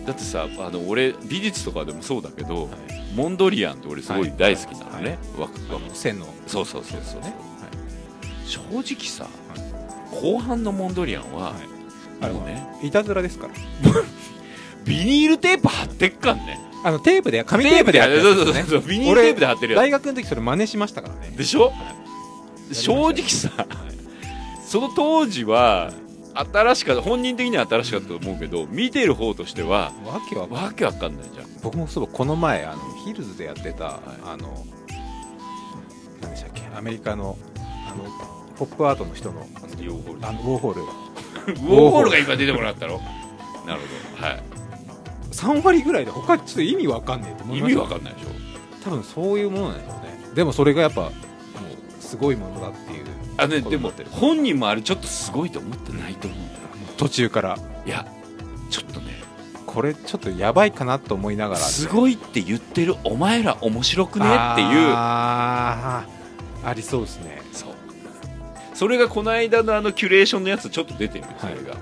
[0.07, 2.69] だってさあの俺美術とかでもそうだけど、
[3.15, 6.27] モンドリアンって俺すごい大好きなのね、わわあの線の。
[6.47, 7.35] そうそうそうそう、ね。
[8.47, 9.27] 正直さ、
[10.11, 11.55] 後半のモンドリアンは、
[12.21, 12.33] はい。
[12.33, 13.55] もうねいたずらですから。
[14.85, 16.61] ビニールテープ貼ってっかんね。
[16.85, 18.81] あのテープで紙テープでやってるそうそうそうそう。
[18.83, 21.33] ビニールテープで貼ってるや大学の時それ真似しましたからね。
[21.35, 21.73] つでしょ、
[22.71, 22.75] い。
[22.75, 23.51] 正直さ、
[24.67, 25.93] その当時は
[26.35, 31.47] 新しかった本人的には新しかったと思うけど見てる方としてはわけはわけわかんないじゃん。
[31.62, 34.64] 僕もそうこの前あのヒルズでやってた、あの
[36.20, 37.39] 何でしたっけアメリカの
[37.89, 38.05] あの
[38.57, 40.26] ポップアートの人のあのウォーホール。
[40.26, 40.82] あのウォーホール。
[40.82, 43.01] ウォーホールが今出てもらったろ
[43.66, 44.26] なるほど。
[44.26, 44.43] はい。
[45.32, 48.28] 3割ぐらいで他ちょっと意味わかんねえと思い意味わかんないでしょ。
[48.85, 50.35] 多分そういうものなんでしょうね。
[50.35, 51.12] でもそれがやっぱもう
[52.01, 53.05] すごいものだっていう
[53.37, 56.41] あねでも本人もあれちょっとすごいと思ってないと思う。
[56.41, 56.61] んだよ
[56.97, 57.59] 途中から。
[57.87, 58.07] いや
[58.70, 59.22] ちょっとね
[59.66, 61.61] これちょっとやばいかなと思いながら。
[61.61, 64.26] すごいって言ってるお前ら面白くね？
[64.26, 64.93] っていう。
[64.95, 66.07] あ
[66.74, 67.43] りそうですね。
[67.53, 67.70] そう。
[68.74, 71.76] それがこの間のあのキュレーションのやつちょっと出てるよそれが、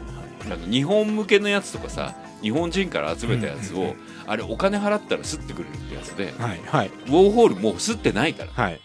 [0.46, 3.94] あの日本向けのやつとかさ日本人から集めたやつを、
[4.26, 6.34] あれお金払ったら吸ってくれるってやつで。
[6.38, 6.88] はいはい。
[6.88, 8.50] ウォーホールもう吸ってないから。
[8.52, 8.80] はい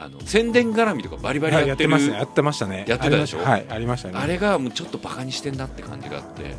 [0.00, 2.18] あの宣伝絡みとかバリバリはいややっててましたね。
[2.18, 2.84] やってましたね。
[2.86, 3.38] やってたでしょ？
[3.38, 4.14] はいありましたね。
[4.16, 6.54] あれがもうちょっとバカにしてんなって感じがあって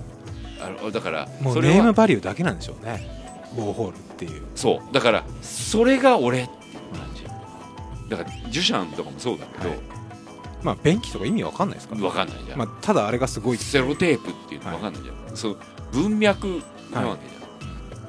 [0.61, 3.09] あのだからもそうネームバリューだけなんでしょうね。
[3.55, 4.43] ウォーホールっていう。
[4.55, 4.93] そう。
[4.93, 6.49] だからそれが俺って
[6.97, 7.23] 感じ。
[8.09, 9.79] だからジュシャンとかもそうだけど、はい。
[10.61, 12.01] まあ便器とか意味わかんないですから。
[12.01, 15.57] 分かんないじゃん、まあ、ただあれがすごいセロテープっていうの分かんないじゃん、そう
[15.93, 16.61] 文脈
[16.91, 17.33] なわけじ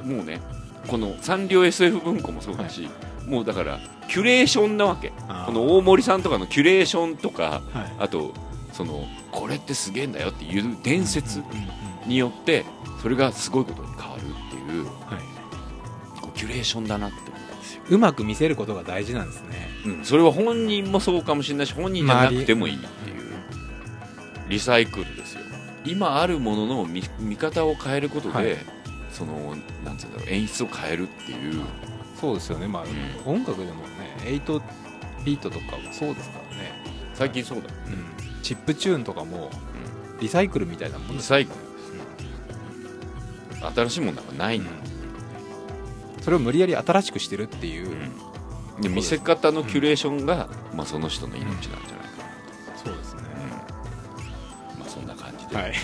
[0.01, 0.41] ゃん、もうね
[0.89, 2.91] このサンリオ SF 文庫もそうだし、
[3.27, 3.79] もうだから
[4.11, 5.13] キュレーションなわけ。
[5.47, 7.95] この大森さんとかのキュレーションとかはい。
[8.01, 8.35] あと
[8.73, 11.43] そのこれってすげえんだよっていう伝説
[12.07, 12.65] によって
[13.01, 16.31] それがすごいことに変わるっていうはい。
[16.37, 19.69] キュレーションだなって思うんですよ、うまく見せることが大事なんですね。
[19.87, 23.33] うん、それは本人もそうかもしれないし本人じゃなくてもいいっていう
[24.49, 25.43] リサイクルですよ。
[25.85, 28.57] 今あるものの見見方を変えることで、はい。
[29.13, 29.55] その
[29.85, 31.63] なんていうんだろう演出を変えるっていう、
[32.21, 32.67] そうですよね。
[32.67, 32.87] まあ、う
[33.27, 34.63] 音楽でもね8
[35.25, 36.73] ビートとかもそうですからね、
[37.15, 37.75] 最近そうだよ。
[38.43, 39.51] チップチューンとかも
[40.21, 41.61] リサイクルみたいなもんですリサイクル
[43.55, 43.75] です。
[43.75, 44.65] 新しいものなんかないん。
[44.65, 44.71] だ、
[46.23, 48.83] それを無理やり新しくしてるっていう、うん。
[48.83, 51.85] で見せ方のキュレーションが、まあ、その人の命なんじゃないか
[52.83, 53.21] そうですね。
[53.23, 55.65] な、まあ、そんな感じで、はい。
[55.65, 55.75] はい。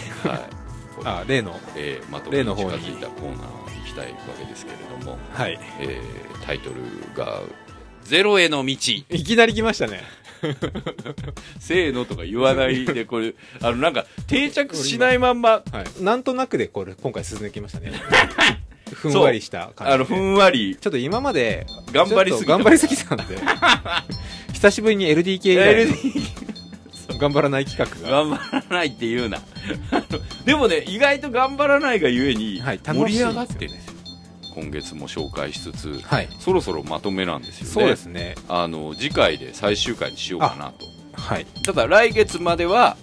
[1.05, 1.61] あ例の。
[1.77, 2.85] えーまとめに近例の方に。
[2.87, 5.59] づいたコーナーに行きたいわけですけれども、はい。
[5.81, 6.77] えータイトル
[7.17, 7.41] が
[8.07, 8.73] 「ゼロへの道」
[9.11, 10.03] いきなり来ましたね。
[11.59, 15.51] せーのとか言わないでこれあのなんか定着しないまんま。
[15.51, 16.03] はい。
[16.03, 17.93] なんとなくでこれ今回進んできましたね。
[18.93, 19.91] ふんわりした感じで。
[19.91, 20.77] あのふんわり。
[20.81, 23.25] ちょっと今まで頑張りすぎ頑張りすぎたんで。
[24.53, 28.25] 久しぶりに LDK 以外の頑張らない企画が。
[28.25, 29.41] 頑張らないって言うな。
[30.45, 33.86] でもね意外と頑張らないがゆえに盛り上がってね
[34.57, 36.29] 今月も紹介しつつはい。
[36.41, 37.73] そろそろまとめなんですよね。
[37.73, 38.35] そうですね。
[38.49, 40.87] あの次回で最終回にしようかなと。
[41.13, 41.47] はい。
[41.63, 42.97] ただ来月までは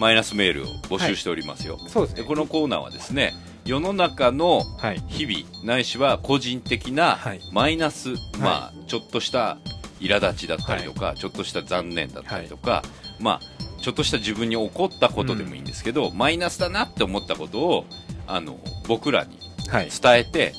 [0.00, 2.22] マイナスメールを募集しておりますよ、そうですね。
[2.22, 3.34] でこのコーナーはですね
[3.66, 5.02] 世の中のはい。
[5.06, 7.40] 日々ないしは個人的なはい。
[7.52, 9.58] マイナス、まあちょっとした
[10.00, 12.82] 苛立ちだったりとか、ちょっとした残念だったりとか、
[13.20, 13.40] まあ
[13.82, 17.84] ちょっとした自分に起こったことでもいいんですけど、マイナスだなって思ったことを
[18.26, 19.38] あの僕らに
[19.68, 19.90] はい。
[19.90, 20.54] 伝えて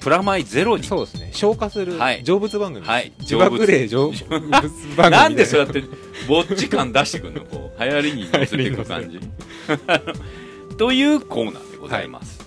[0.00, 0.84] プラマイゼロに。
[0.84, 1.30] そうですね。
[1.32, 2.22] 消化するはい。
[2.24, 3.12] 成仏番組はい。
[3.20, 5.10] 自爆霊成仏番組。
[5.10, 5.82] なんでそうやっって
[6.28, 7.44] ぼっち感出してくるの？
[7.44, 9.20] こう流行りに乗せていく感じ。
[10.78, 12.40] というコーナーでございます、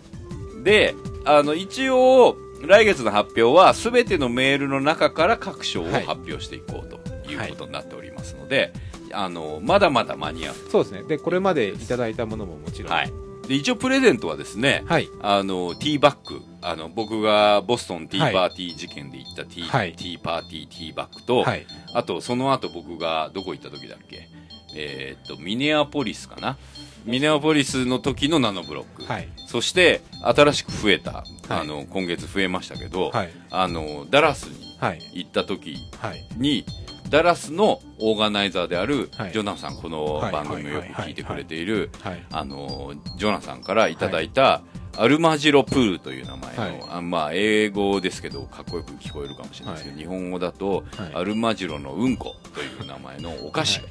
[0.64, 0.96] で
[1.26, 2.36] あの一応
[2.66, 6.06] 来月の発表は全てのメールの中から各賞をはい。
[6.06, 7.00] 発表していこうと
[7.30, 8.74] いうことになっておりますので、
[9.12, 11.04] あのまだまだ間に合う、そうですね。
[11.04, 13.14] でこれまでいただいたものももちろんはい、
[13.48, 15.10] で一応プレゼントはですねはい。
[15.22, 16.42] あのティーバッグ。
[16.62, 19.94] あの僕がボストンティーパーティー事件で行ったティー,、はい。
[19.94, 21.66] ティーパーティーティーバッグと、はい。
[21.94, 24.30] あと、その後僕がどこ行った時だっけ？
[24.76, 26.58] えーっと、ミネアポリスかな？
[27.04, 29.04] ミネアポリスの時のナノブロック。
[29.04, 29.28] はい。
[29.48, 33.32] そして、新しく増えた、あの、今月増えましたけど、はい。
[33.52, 35.02] あの、ダラスにはい。
[35.14, 36.26] 行った時はい。
[36.38, 36.66] に、
[37.14, 39.32] ダラスのオーガナイザーである、はい。
[39.32, 40.32] ジョナサン、このはい。
[40.32, 42.26] 番組をよく聞いてくれている、はい。
[42.32, 44.64] あの、ジョナサンからいただいた、
[44.98, 46.84] アルマジロプールという名前の、はい。
[46.90, 51.14] あまあ、英語ですけど、かっこよく聞こえるかもしれないですけど、日本語だと、はい。
[51.14, 53.90] アルマジロのうんこという名前のお菓子が、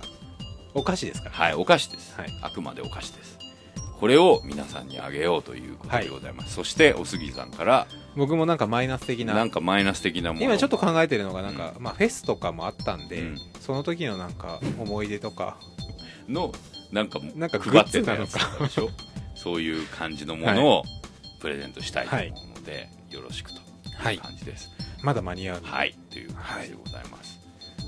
[0.75, 1.29] お菓子ですか？
[1.29, 2.29] らはい、お菓子です、はい。
[2.43, 3.39] あくまでお菓子です。
[4.01, 6.55] これを皆さんにあげようということでございます。
[6.55, 9.35] そして、おすぎさんから、僕もなんかマイナス的な。
[9.35, 10.45] なんかマイナス的なもの。
[10.45, 13.39] 今ちょっと考考えてるのがなんか、まあフェスとかもあったんで、うん。
[13.61, 15.57] その時のなんか思い出とか。
[16.29, 16.53] の、
[16.93, 18.39] なんか、なんか配ってたのか
[19.35, 20.85] そういう感じのものを
[21.41, 24.71] プレゼントしたいと思うので、よろしくという感じです。
[25.03, 25.61] まだ間に合う。
[25.65, 27.41] はい、という感じでございます。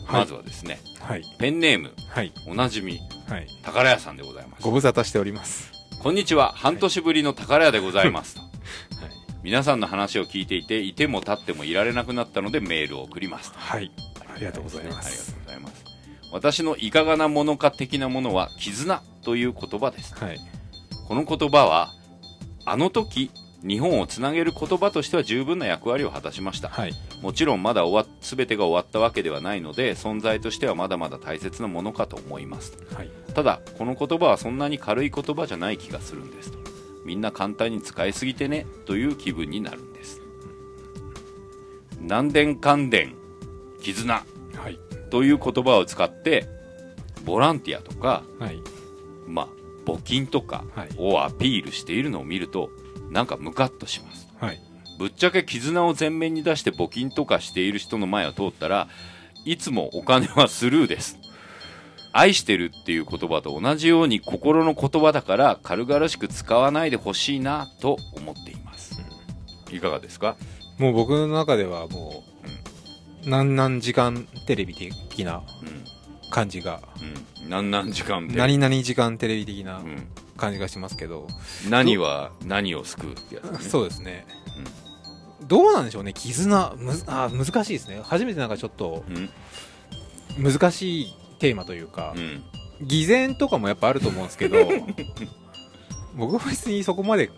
[0.07, 0.21] はい。
[0.21, 1.23] まずはですね、はい。
[1.39, 2.33] ペンネーム、はい。
[2.49, 2.99] おなじみ、
[3.29, 3.47] はい。
[3.63, 4.63] 宝屋さんでございます。
[4.63, 4.73] ご。
[4.73, 5.71] 無沙汰しております。
[6.01, 8.44] こんにちは、半年ぶりの宝屋でございます。
[9.45, 13.53] はい皆さんの話を聞いていて、いても立ってもいられなくなったのでメールを送ります。
[13.55, 13.93] はい
[14.35, 15.85] ありがとうございまありがとすうございます。
[16.33, 20.15] 私のいかがなものか的なものは、絆という言葉です。
[20.15, 20.39] はい
[21.07, 21.93] この言葉は、
[22.65, 23.31] あの時、
[23.63, 26.71] 日本をつなげる言葉としては十分な役割を果たしました。
[26.71, 32.79] はいもちろんまだ終わ全てが終わったわけではないので、存在としてはまだまだ大切なものかと思います。
[32.95, 36.74] はいただ、この言葉はそんなに軽い言葉じゃない気がするんですと。
[37.05, 40.21] みんな簡単に使いすぎてね、という気分になるんです。
[42.01, 43.15] 南電関電、
[43.81, 44.79] 絆はい
[45.11, 46.47] という言葉を使って、
[47.25, 48.61] ボランティアとか、はい
[49.27, 49.49] まあ、
[49.87, 52.71] 募金とかはいをアピールしているのを見ると、
[53.11, 54.29] なんかムカッとします。
[54.39, 54.61] はい
[54.99, 58.89] ぶっちゃけ絆を前面に出して募金とかしている人の前を通ったら、
[59.45, 61.19] いつもお金はスルーです。
[62.17, 68.97] 愛してるっていう言葉と同じように心の言葉だから軽々しく使わないでほしいなと思っています。
[69.73, 70.37] いかがですか？
[70.79, 72.23] もう僕の中ではも
[73.27, 75.85] う、何々時間テレビ的なうん。
[76.31, 76.81] 感じが、
[77.51, 77.93] うん。
[77.93, 78.37] 時間で。
[78.37, 80.07] 何々時間テレビ的なうん。
[80.37, 81.27] 感じがしますけど、
[81.69, 83.59] 何は何を救うってやつ、ね。
[83.69, 84.27] そうですね、
[85.49, 86.13] どうなんでしょうね？
[86.13, 89.31] 絆むずあ難しいですね初めてなんかちょっとうん。
[90.53, 91.15] 難しい
[91.45, 92.43] テーマというかう、ん。
[92.83, 94.57] 偽善とかもやっぱあると思うんですけど
[96.17, 97.31] 僕は別にそこまで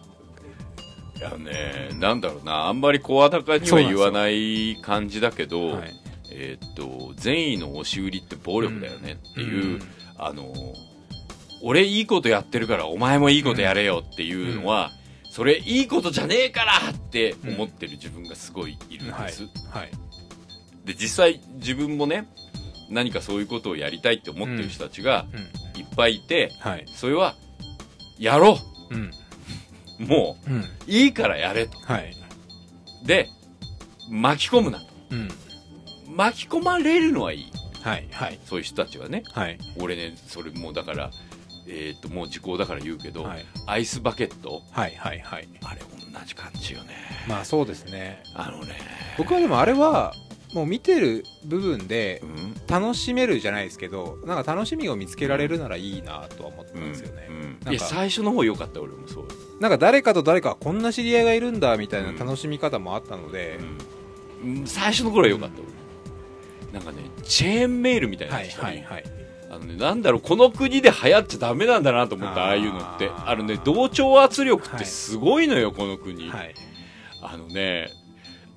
[1.18, 5.94] いやね、なんだろうな、あんまり声高には言わない感じだけど、はい。
[6.30, 9.82] えーっと、善意の押し売りって暴力だよねっていう、うん。
[10.18, 10.52] あの、
[11.62, 14.90] 俺いいことやってるからお前もいいことやれよっていうのは、
[15.30, 19.26] それいいことじゃねえからって思ってる自分がすごいいるんはい。
[19.28, 19.42] です。
[19.70, 19.90] はい。
[20.84, 22.28] で、実際自分もね、
[22.90, 25.80] 何かそういうことをやりたいって思ってる人たちがうん。
[25.80, 26.86] いっぱいいて、はい。
[26.94, 27.34] それは、
[28.18, 28.58] やろ
[28.90, 28.96] う。
[28.96, 29.10] ん。
[30.00, 30.60] うもうん。
[30.60, 31.78] う、いいからやれと。
[31.80, 32.14] はい。
[33.04, 33.28] で、
[34.10, 34.86] 巻き込むなと。
[35.10, 35.28] うん。
[36.16, 37.52] 巻き込まれるのはいい。
[37.82, 38.40] はいはい。
[38.44, 39.22] そういう人たちはね。
[39.32, 39.58] はい。
[39.78, 41.10] 俺ねそれもうだから
[41.68, 43.44] えっ、ともう時効だから言うけど、はい。
[43.66, 44.62] アイスバケット。
[44.72, 45.48] はいはいはい。
[45.62, 46.94] あれ同じ感じよね。
[47.28, 48.22] まあそうですね。
[48.34, 48.76] あのね。
[49.18, 50.14] 僕はでもあれは
[50.54, 52.56] もう見てる部分でうん。
[52.66, 59.26] 楽しめるじゃないですけどなんか楽しみを見つけられるならいいなとは思ってたんですよね、うんなんかいや最初の方良かった俺もそう、
[59.60, 63.58] なんか誰かと誰かこんな知り合いがいるんだみたいな楽しみ方もあったので、
[64.42, 64.58] うん。
[64.58, 64.66] うん。
[64.66, 65.68] 最初の頃は良かった俺。
[66.72, 69.04] なんかねチェーンメールみたいなはいはいはい。
[69.50, 73.10] あのね、なんだろう、この国で流行っちゃダメなんだなと思った、ああいうのって。
[73.14, 76.28] あのね、同調圧力ってすごいのよ、この国。
[76.28, 76.54] はい。
[77.22, 77.90] あのね、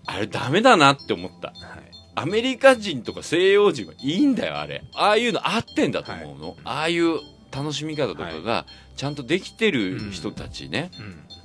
[0.09, 1.49] あれダメだなって思った。
[1.49, 4.83] はいアメリカ人とか西洋人はいいんだよ、あれ。
[4.93, 6.57] ああいうの合ってんだと思うの。
[6.65, 7.13] ああいう
[7.49, 8.65] 楽しみ方とかが、
[8.97, 10.91] ちゃんとできてる人たちね、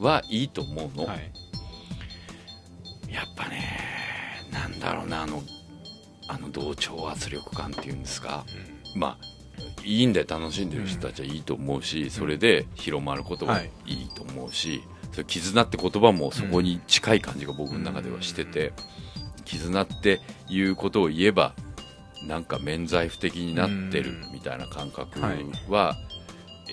[0.01, 1.05] うんはいいと思うの。
[1.05, 1.31] はい
[3.09, 3.79] やっぱね、
[4.51, 5.45] なんだろうな、あの、
[6.27, 8.45] あの同調圧力感っていうんですか。
[8.97, 9.25] まあ、
[9.85, 14.83] いいんで楽しんでる人たちはいいと思うし、それで広まることはいいと思うし、
[15.23, 18.73] 絆って言葉もそこに近い感じが僕の中ではしてて、
[19.45, 21.55] 絆っていうことを言えば
[22.27, 25.21] なんか免罪符的になってるみたいな感覚
[25.69, 25.97] は、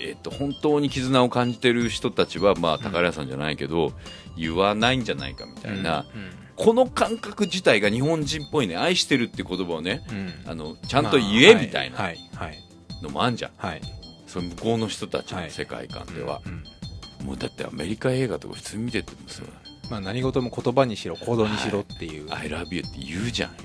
[0.00, 3.92] えっと本当に絆を感じてる人たちは、まあ、宝屋さんじゃないけど、
[4.36, 6.06] 言わないんじゃないかみたいな、
[6.56, 10.02] この感覚自体が日本人っぽいね愛してるって言葉をね
[10.46, 11.98] あのちゃんと言えみたいな
[13.02, 13.82] のもあんじゃん、はい。
[14.26, 16.64] その向こうの人たちの世界観では、うん
[17.24, 19.42] もうだってアメリカ映画とか普通に見ててもさ
[19.90, 23.56] まあ何事も言葉にしろ行動にしろっていう、「I love you」って言うじゃんよ。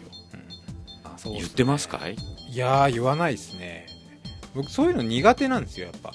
[1.03, 1.39] あそうね。
[1.39, 2.15] 言ってますかい？
[2.49, 3.87] いやー言わないですね。
[4.53, 6.11] 僕そういうの苦手なんですよやっぱ。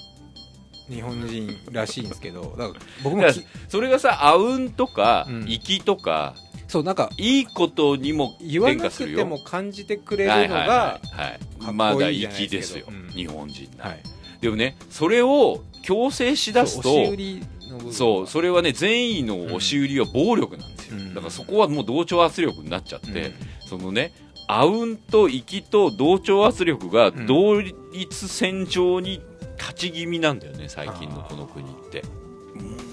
[0.89, 2.55] 日本人らしいんですけど。
[2.57, 5.45] だから僕もだかきらそれがさあうんとかうん。
[5.47, 6.35] 粋とか
[6.67, 9.25] そうなんかいいことにも言わなくて変化するよ。
[9.25, 11.31] も感じてくれるのはいはいがはいはい。
[11.31, 13.09] かっこいいまだじゃない粋ですよ、ですけどうん。
[13.09, 14.03] 日本人な、はい
[14.43, 21.13] でもねそれを強制しだすとそうそうそれはね善意の押し売りは暴力なんですよ、うん。
[21.13, 23.33] だからそこはもう同調圧力になっちゃって、うん。
[23.67, 24.13] そのね
[24.49, 27.25] あうんと粋と同調圧力がん。
[27.25, 29.21] 同一線上に
[29.57, 32.03] 立ち気味なんだよね最近のこの国って。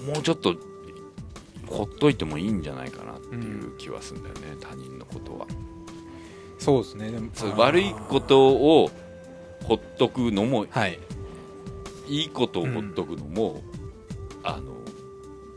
[0.07, 0.55] もうちょっと
[1.67, 5.47] ほっといてもいいんじゃないかなっていう気はするんだよね、他人のことは。
[6.59, 7.31] そうですねでも。
[7.57, 8.91] 悪いことを
[9.65, 10.99] ほっとくのもはい
[12.11, 13.63] いいことをほっとくのも、
[14.43, 14.75] あの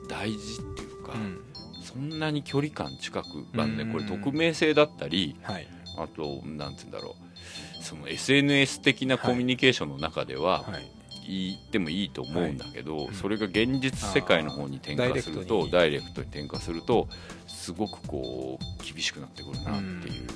[0.07, 1.39] 大事っていうか、うん。
[1.81, 3.91] そんなに距離感近くあのねうん。
[3.91, 5.67] これ匿名性だったりはい。
[5.97, 7.15] あとなんて言うんだろ
[7.79, 7.83] う。
[7.83, 10.91] その SNS 的なコミュニケーションの中では、はい。
[11.25, 17.07] 言ってもいいと思うんだけど、うんそれが現実世界の方に転化するとダイレクトに転化すると
[17.47, 20.27] すごくこう厳しくなってくるなっていう、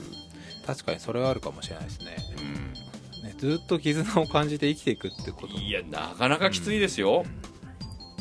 [0.65, 2.15] 確かにそれはあるかもしれないですね。
[2.38, 2.74] うん。
[2.74, 2.86] ね
[3.38, 5.53] ずっと絆を感じて生きていくってこと。
[5.53, 7.23] いやなかなかきついですよ、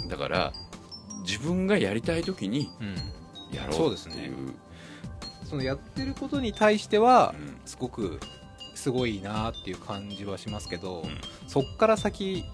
[0.08, 0.52] だから
[1.22, 3.56] 自分がやりたい時にうん。
[3.56, 3.88] やろそう。
[3.88, 4.14] うですね。
[4.14, 4.54] っていう
[5.44, 7.56] そのやってることに対してはうん。
[7.64, 8.20] すごく
[8.74, 11.20] すごいなっていう感じはしますけど、うん。
[11.48, 12.44] そっから先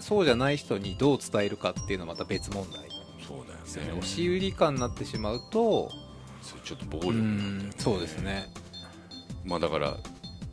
[0.00, 2.88] そうじゃない人にどう伝えるかっていうのはまた別問題。
[3.26, 3.92] そうだよですよね。
[3.92, 5.90] ね押し売り感になってしまうと
[6.42, 7.72] それちょっと暴力うになってるん。
[7.78, 8.46] そうですね。
[9.44, 9.96] まあだから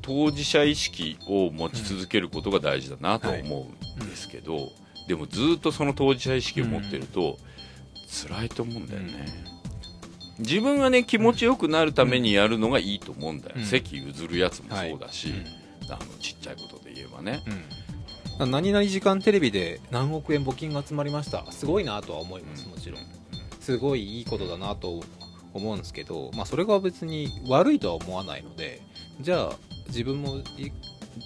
[0.03, 3.41] 当事者意識を持ち続けることが大事だなとはい。
[3.41, 3.67] 思
[3.99, 4.71] うんですけど、
[5.07, 7.37] でもずっとその当事者意識を持ってると
[8.29, 9.25] 辛いと思うんだよね、
[10.39, 13.63] 自分がね気持ちよくなるためにやるのがいいと思うんだよ、うん。
[13.63, 15.45] 席譲るやつもそうだし、うん
[15.89, 17.41] あのちっちゃいことで言えばね。
[18.39, 21.49] うん、何々時間テレビで何億円募金が集まりました。
[21.51, 22.71] すごいなとは思いますうん。
[22.71, 23.01] もちろん。
[23.59, 25.01] すごいいいことだなと
[25.53, 28.81] 思うんですけど、まあ、それが別に悪いとは思わないので
[29.21, 29.53] じゃあ
[29.93, 30.71] 自分もい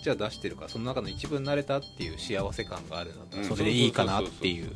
[0.03, 3.47] じゃあ出してるからその中の一部になれたっていう幸せ感があるんだったらうん。
[3.47, 4.71] それでいいかなっていう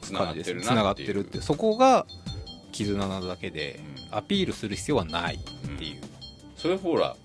[0.00, 2.06] つながってるなっていうつながってるってそこが
[2.72, 3.80] 絆なだけで
[4.10, 4.18] うん。
[4.18, 5.38] アピールする必要はないっ
[5.76, 6.00] ていう、
[6.56, 7.16] それほら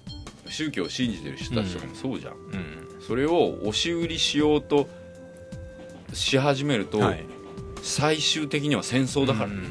[0.47, 3.01] 宗教を信じてる人たちとかもそうじゃん、うん。
[3.07, 4.89] それを押し売りしようと
[6.13, 7.23] し始めると、はい、
[7.83, 9.69] 最終的には戦争だから、うんうんうん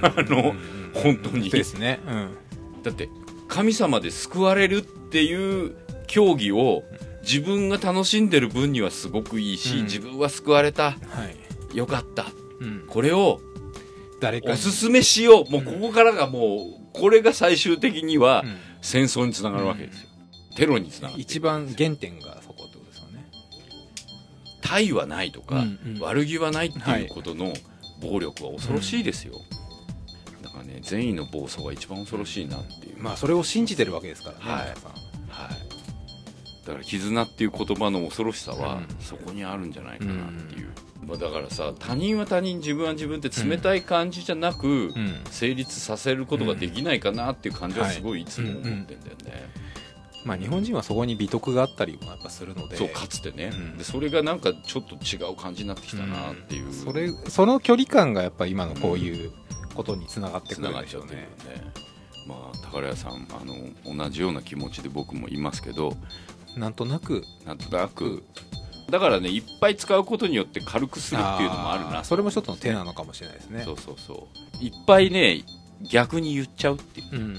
[0.00, 1.50] あのうん本当に。
[1.50, 2.82] ですね、うん。
[2.84, 3.08] だって
[3.48, 5.74] 神様で救われるっていう
[6.06, 6.84] 競技を
[7.22, 9.84] 自分が楽しんでる分にはすごくいいし、うん。
[9.84, 10.92] 自分は救われた。
[10.92, 10.98] は
[11.72, 11.76] い。
[11.76, 12.26] よかった。
[12.60, 13.40] うん、これを
[14.20, 14.52] 誰かに。
[14.54, 15.50] おすすめしよう。
[15.50, 18.56] もうここからがもうこれが最終的にはうん。
[18.80, 20.08] 戦争につながるわけですよ、
[20.56, 21.20] テロにつながる。
[21.20, 23.26] 一番原点がそこってことですよね。
[24.62, 26.00] 対はないとか、うんうん。
[26.00, 27.52] 悪気はないっていうことの
[28.00, 29.34] 暴力は恐ろしいですよ、
[30.42, 34.62] だかかね善意の暴走が一番恐ろしいなっていう、まあそれを信じてるわけですからね、はい。
[34.64, 34.92] 皆さん
[35.38, 38.86] はい、だから絆っていう言葉の恐ろしさは、うん。
[39.00, 40.68] そこにあるんじゃないかなっていう、
[41.06, 45.20] まあ、だからさ他人は他人自分は自分って冷たい感じじゃなく、うん。
[45.30, 49.48] 成立させることができないかなっていう感じはすごいいつも思ってんだよね、
[50.24, 52.76] まあ日本人はそこに美徳があったりもやっぱするので。
[52.76, 53.78] そうかつてね、うん。
[53.78, 59.32] でそれがなんかちょっと違う感じになってきたなっていう、それその距離感がやっぱ今のこういう
[59.74, 61.87] ことにつながってくるんでしょうがっちゃってるよねね
[62.28, 65.96] まあ宝屋さんあの同じような気持ちで僕もいますけど。
[66.56, 67.24] なんとなく。
[67.46, 68.22] なんとなく。
[68.90, 72.00] だからねいっぱい使うことによって軽くするっていうのもあるな。
[72.00, 73.62] ーそれも一つの手なのかもしれないですね。
[73.64, 74.28] そうそうそ
[74.60, 74.64] う。
[74.64, 75.44] いっぱいね
[75.90, 77.16] 逆に言っちゃうっていう。
[77.16, 77.36] うん。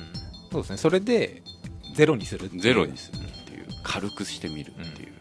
[0.52, 0.78] そうですね。
[0.78, 1.42] それで
[1.96, 3.66] ゼロにするゼロにするっていう。
[3.84, 5.14] 軽くしてみるっていう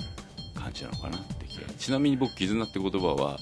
[0.55, 1.63] 感じなのかなって気が。
[1.79, 3.39] ちなみに僕絆って言葉は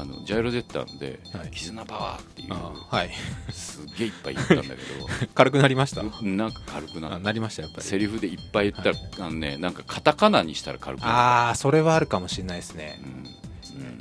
[0.00, 1.50] あのジャイロジェッターではい。
[1.50, 3.10] 絆パワーっていうはい。
[3.50, 6.02] すっげえいっぱい言ったんだけ 軽くなりました？
[6.02, 7.16] どなんか軽くなった。
[7.16, 7.84] あなりましたやっぱり。
[7.86, 11.12] セリフでいっぱい言ったら、あのねなんかカタカナにしたら軽くなる。
[11.12, 13.00] ああそれはあるかもしれないですね。
[13.02, 13.80] うん。
[13.80, 13.88] うん。
[13.88, 13.98] うん。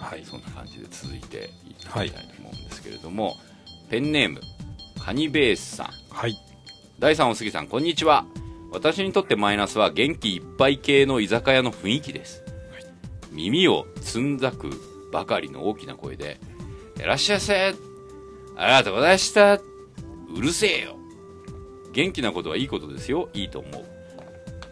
[0.00, 0.24] はい、はい。
[0.24, 3.38] そんな感じで続いていきたいと思うんですけれども、
[3.88, 4.40] ペンネーム
[4.98, 5.90] カニベースさん。
[6.10, 6.36] はい。
[6.98, 8.24] 第3お杉さんこんにちは。
[8.72, 12.41] 私にとってマイナスは元気いっぱい系の居酒屋の雰囲気です、
[13.32, 14.70] 耳をつんざく
[15.10, 16.40] ばかりの大きな声で
[16.98, 17.74] 「いらっしゃいませ。
[18.56, 19.54] ありがとうございました。
[19.54, 19.60] う
[20.40, 20.96] るせえよ。
[21.92, 23.28] 元気なことはいいことですよ。
[23.34, 23.84] いいと思う。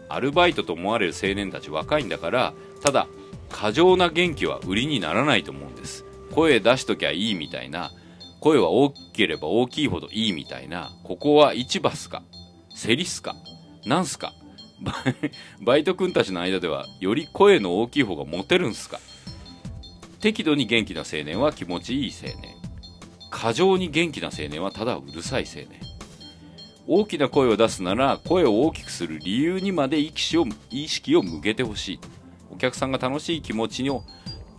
[0.09, 2.53] アルバイトと思われる青年たち若いんだから
[2.83, 3.07] ただ
[3.49, 6.05] 過剰な元気は売りにならないと思うんです。
[6.31, 7.91] 声出しときゃいいみたいな。
[8.39, 10.91] 声は大きければ大きいほどいいみたいな。
[11.03, 12.23] ここは市場っすか？
[12.81, 13.35] 競りっすか？
[13.85, 14.33] なんすか？
[15.61, 18.99] バイト君たちの間ではより声の大きい方がモテるんすか？
[20.19, 22.55] 適度に元気な青年は気持ちいい青年。
[23.29, 25.79] 過剰に元気な青年はただうるさい青年。
[26.87, 31.99] 大きな声を出すなら声を大きくする理由にまで意識を意識を向けてほしい。
[32.51, 34.03] お客さんが楽しい気持ちを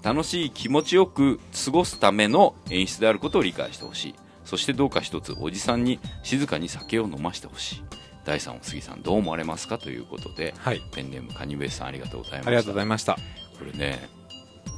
[0.03, 4.15] 楽しい気持ちよく過ごすための演出であることを理解してほしい。
[4.45, 7.83] そしてどうか一つおじさんに静かに酒を飲ましてほしい。
[8.25, 10.83] 第3お杉さんどう思われますかということではい。
[10.93, 12.49] ペンネームカニベースさんありがとうございました。
[12.49, 13.15] ありがとうございました。
[13.15, 14.09] これね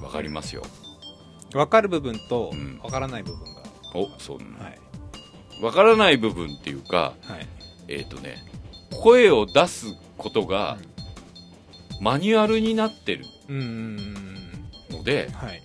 [0.03, 0.63] わかりますよ。
[1.53, 2.79] 分かる部分とうん。
[2.83, 3.63] 分からない部分が、
[3.95, 4.79] おそうはい。
[5.63, 7.47] わからない部分っていうかはい。
[7.89, 8.37] えっ、とね
[8.91, 9.87] 声を出す
[10.17, 10.79] ことが
[12.01, 13.65] マニュアルになってるうんうん
[14.91, 14.99] うん。
[14.99, 15.63] のではい。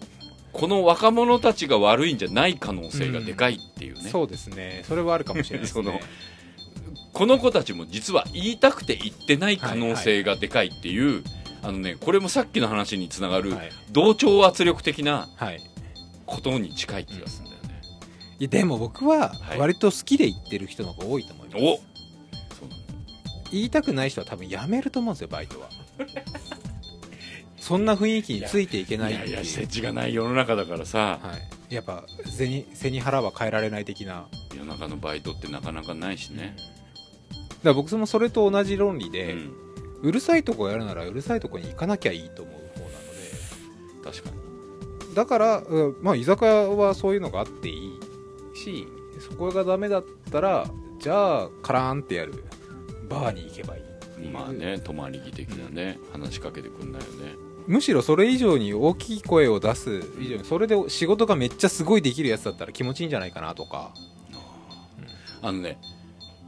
[0.51, 4.83] この若者たちが悪いんじゃない可能性がでかいっていうね、そうですね。
[4.87, 5.83] それはあるかもしれないですね。
[5.85, 5.99] その
[7.19, 11.21] この子たちも実は言いたくて言ってない可能性がでかいっていう、
[11.61, 15.59] あのねこれもさっきの話につながるはい、同調圧力的なはい、
[16.25, 17.81] ことに近い気がするんだよね、
[18.39, 19.59] いやでも僕ははい。
[19.59, 22.81] 割と好きで言ってる人の方が多いと思います、おそうなの
[23.51, 25.67] 言いたくない人は多分辞めると思うんですよバイトは。
[27.57, 29.27] そんな雰囲気についていけないいう。
[29.27, 31.19] いやいや世知がない世の中だからさ。
[31.21, 31.33] は
[31.69, 34.29] い、やっぱ背に背に腹は変えられない的な。
[34.55, 36.69] 夜中のバイトってなかなかないしね、だか
[37.63, 39.51] ら僕もそれと同じ論理うで、ん、
[40.01, 45.09] うるさいとこやるならうるさいとこに行かなきゃいいと思う方なの確かに。
[45.09, 47.99] でだから、うんまあ、居酒屋はそういうのがあっていい
[48.55, 48.87] し
[49.19, 52.43] そこがダメだったらじゃあカラーンってやる。
[53.09, 54.27] バーに行けばいい。
[54.27, 57.35] まあね泊まり木的なね、話しかけてくんないよね。
[57.67, 63.93] むしろそれ以上に大きい声を出す以上にそれで仕事がめっちゃすごいできるやつだったら気持ちいいんじゃないかなとか。
[65.41, 65.77] あのね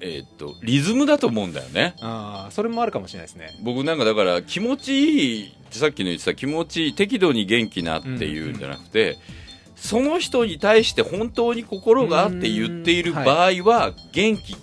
[0.01, 1.95] えーっとリズムだと思うんだよね。
[2.01, 3.53] ああそれもあるかもしれないですね。
[3.63, 9.17] 僕なんかだから気持ちいいさっきの言ってた気持ちいい適度に元気なっていうんじゃなくて、
[9.75, 14.55] その人に対して本当に心があって言っている場合は元気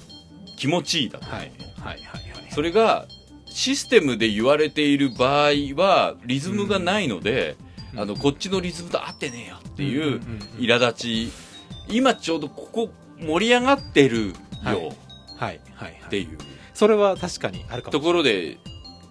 [0.57, 1.49] 気持ちいいだと、はいはい
[1.80, 2.53] はいはい。
[2.53, 3.07] それが
[3.47, 10.20] システムで言われている場合はリズムがないので、うんあのこっちのリズムと合ってねえよっていんんうん。
[10.59, 11.32] 苛立ち
[11.89, 14.32] 今ちょうどここ盛り上がってるよ。
[14.62, 14.97] はい
[15.39, 16.03] はいはいはい。
[16.07, 16.39] っていう。
[16.74, 18.59] それは確かにあるかもところで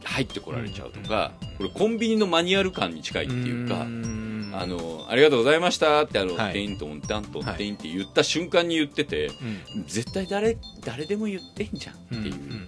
[0.04, 4.52] 入ってこられちゃうとか、これコンビニのマニュアル感に近いっていうか、ん。
[4.54, 6.54] あの、ありがとうございましたって、あの、はい。
[6.54, 9.28] テイントン、タントン、テインって言った瞬間に言ってて、
[9.76, 9.86] うん。
[9.88, 12.68] 絶対誰、誰でも言ってんじゃんっていううんうん。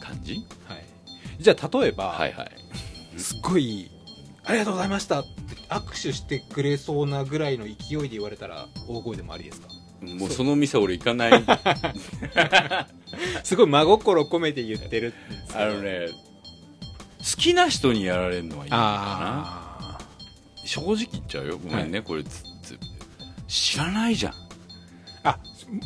[0.00, 0.34] 感じ、
[0.68, 0.84] はい、
[1.40, 2.50] じゃあ例えば、はいはい。
[3.18, 3.90] すっごい
[4.44, 5.30] 「ありがとうございました」って
[5.68, 9.66] 握手してくれそうなぐらいの勢いで言われたら大声でもありですか？
[10.00, 11.44] もうその店俺行かない。
[13.44, 15.14] すごい真心込めて言ってる。
[15.54, 16.08] あのね、
[17.18, 20.06] 好きな人にやられるのはいいのかあな。
[20.64, 21.58] 正直言っちゃうよ。
[21.58, 22.78] ごめんね、これつつ
[23.48, 24.32] 知らないじゃん。
[25.24, 25.38] あ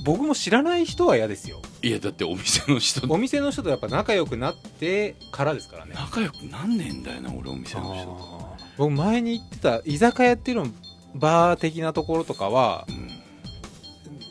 [0.05, 1.63] 僕も知らない人は嫌ですよ。
[1.83, 5.93] いやだってお店の人お店の人とやっぱ仲良くなってからですからね。
[5.95, 8.57] 仲良くなんねえんだよな俺お店の人と。
[8.77, 10.67] 僕前に行ってた居酒屋っていうの
[11.15, 13.10] バー的なところとかはうん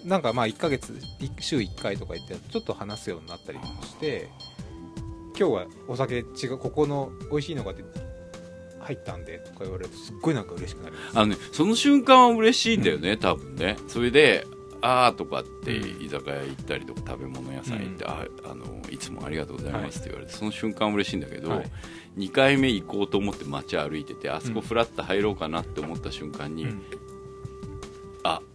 [0.05, 4.29] なんかまあ1ヶ月い週1回とか行ってちょっと話すようになったりして
[5.37, 7.83] 今日はお酒違うここの美味しいのが出
[8.79, 11.19] 入ったんでとか言われるとすっごいなんか嬉しくなります。
[11.19, 13.77] あのねその瞬間は嬉しいんだよね、多分ね。
[13.87, 14.45] それで
[14.81, 16.05] あーとかってうん。
[16.05, 18.11] 居酒屋行ったりとか食べ物屋さん行って、うん。
[18.11, 21.71] ああのいつもありがとうございますって言われて、その瞬間は嬉しいんだけど、はい。
[22.17, 24.65] 2回目行こうと思って街歩いててあそこうん。
[24.65, 26.81] フラッと入ろうかなって思った瞬間に、うん。
[28.23, 28.48] あ1ヶ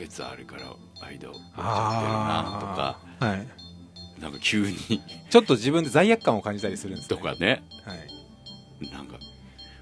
[0.00, 3.46] 月あるから間を空いちゃってるなとかああはい。
[4.20, 4.76] なんか急に。
[5.30, 7.62] ちょっと自分で罪悪感を感じたりするんです、ね、とかね。
[7.84, 8.90] はい。
[8.90, 9.18] なんか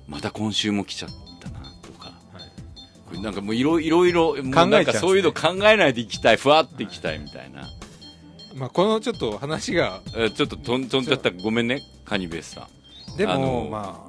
[0.06, 1.10] また今週も来ちゃっ
[1.40, 2.12] たなとか。
[2.32, 3.20] はい。
[3.20, 7.68] なんかもういろいろいろ考えちそういうの考えないで行きたいふわって行きたいみたいな、
[8.56, 11.30] まあ、このちょっと話がえちょっと飛ん飛んじゃった。
[11.30, 12.68] ごめんねカニベースさ
[13.14, 13.16] ん。
[13.16, 14.08] でも、あのま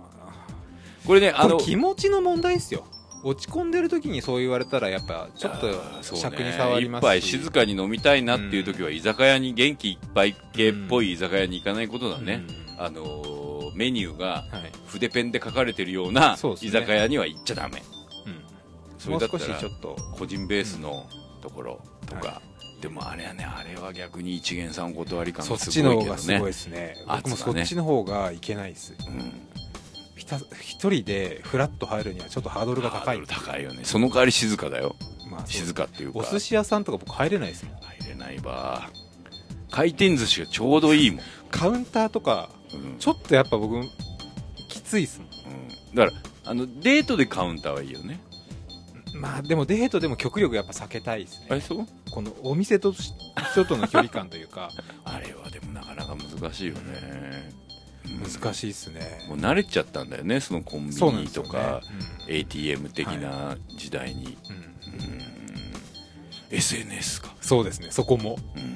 [1.05, 2.86] これねあのれ気持ちの問題ですよ
[3.24, 5.67] 落ち込んでる時にそう言われたらやっぱちょっと
[6.01, 7.05] 尺に触りますし。
[7.05, 12.43] 一杯静かに飲みたいなっていう時は居酒屋に元気いっぱい系っぽい居酒屋に行かないことだね、
[12.78, 12.84] うん。
[12.84, 13.39] あのー
[13.76, 14.72] メニューがはい。
[14.88, 16.70] 筆ペンで書かれてるようなそうですね。
[16.70, 17.82] 居酒屋には行っちゃダメ。
[18.26, 18.41] うん。
[18.97, 19.95] それだったらちょっと。
[20.17, 21.05] 個人ベースの
[21.41, 22.41] ところとか、は
[22.82, 26.39] でもあれはねあれは逆に一元さんお断り感そっがすちの方がすごいけどね。
[26.39, 27.22] ごいですね圧がね。
[27.24, 28.93] 僕もそっちの方がいけないです。
[29.07, 29.59] うん
[30.20, 32.99] ひた一人でフラッと入るにはちょっとハードルが高い。
[32.99, 33.86] ハードル高いよね。
[33.86, 34.95] その代わり静かだよ。
[35.32, 36.20] まあ静かっていうか。
[36.20, 38.89] お寿司屋さんとか僕入れないですもん入れないわ。
[39.72, 42.97] 回転寿司がちょうどいいもん、カウンターとかうん。
[42.99, 43.82] ちょっとやっぱ僕
[44.67, 45.28] きついっすも
[45.91, 45.95] うん。
[45.95, 48.20] だからあのデートでカウンターはいいよね。
[49.15, 49.22] ん。
[49.22, 51.61] まあでもデートでも極力やっぱ避けたいですね。
[51.61, 51.86] そう？
[52.11, 54.70] このお店と人との距離感というか。
[55.05, 56.82] あれはでもなかなか難しいよね、
[57.53, 57.68] うん
[58.20, 59.26] 難しいっすね。
[59.28, 61.82] もう慣れちゃったんだよねそのコンビニとか、
[62.28, 64.55] ATM 的な時代に、うん。
[64.55, 65.13] うん。
[65.13, 65.30] うん
[66.51, 68.38] SNS か、そうですねそこも。
[68.55, 68.76] うん。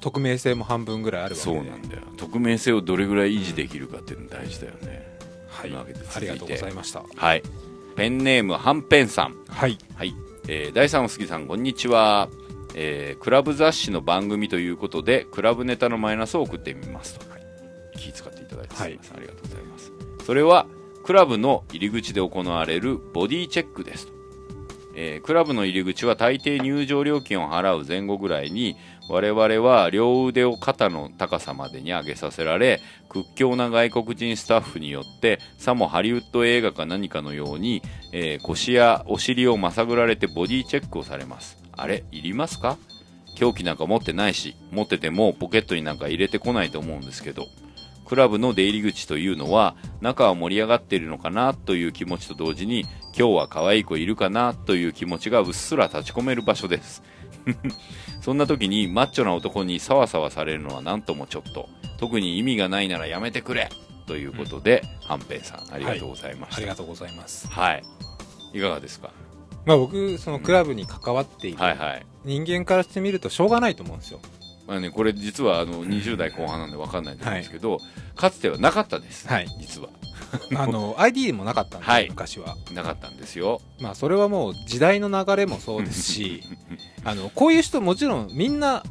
[0.00, 1.56] 匿名性も半分ぐらいあるわけで。
[1.56, 2.02] そうなんだよ。
[2.16, 5.74] 匿名性をどれぐらい維持できるかっていうの大事だよね、はい。
[5.74, 7.02] ありがとうございました。
[7.16, 7.42] はい。
[7.96, 9.36] ペンネームはんぺんさん。
[9.48, 9.78] はい。
[9.94, 10.14] はい、
[10.48, 12.28] えー、第3おすぎさんこんにちは、
[12.74, 17.24] えークラブ雑誌の番組ということでクラブネタのマイナスを送ってみますと、
[17.96, 18.43] 気遣って
[18.74, 19.92] いただい、ありがとうございます。
[20.24, 20.66] それは
[21.04, 24.06] クラブの入り口で行われるボディチェックです。
[24.06, 24.12] と、
[24.96, 28.76] えークラブの入り口は大抵入場料金を払う前後ぐらいに
[29.10, 41.58] 我々は両腕を肩の高さまでに上げさせられ屈強な外国人スタッフによってさもハリウッド映画か何かのように、えー腰やお尻をまさぐられてボディチェックをされます。
[41.72, 42.78] あれいりますか？
[43.36, 47.46] 凶器なんか持ってないし持っててもポケットになんか入れてこないと思うんですけど。
[48.04, 52.82] クラブの出入り口というのは中は盛り上がっているのかなという気持ちと同時に
[53.16, 57.02] 今日は可愛い子いるかなという気持ちがうっすら立ち込める場所です。
[58.20, 61.68] そんな時にマッチョな男にサワサワされるのは何ともちょっと。
[61.98, 63.68] 特に意味がないならやめてくれ
[64.06, 66.56] ということで、はんぺんさんありがとうございました。
[66.56, 67.48] ありがとうございます。
[67.48, 67.82] はい、
[68.52, 69.10] い、かがですか？
[69.64, 72.06] まあ僕そのクラブに関わっているはいはい。
[72.24, 74.20] 人間からしてみるとしょうがないと思うんですよ
[74.66, 77.78] まあね、これ実はあの20代後半なんで分かんないと思うんですけど、
[78.16, 79.46] かつてはなかったです、はい。
[79.60, 79.90] 実は。
[80.56, 82.08] あの ID もなかったんですよ、はい。
[82.08, 82.56] 昔は。
[82.72, 83.60] なかったんですよ。
[83.80, 86.42] まあそれはもう時代の流れもそうですし
[87.04, 88.82] あのこういう人もちろんみんな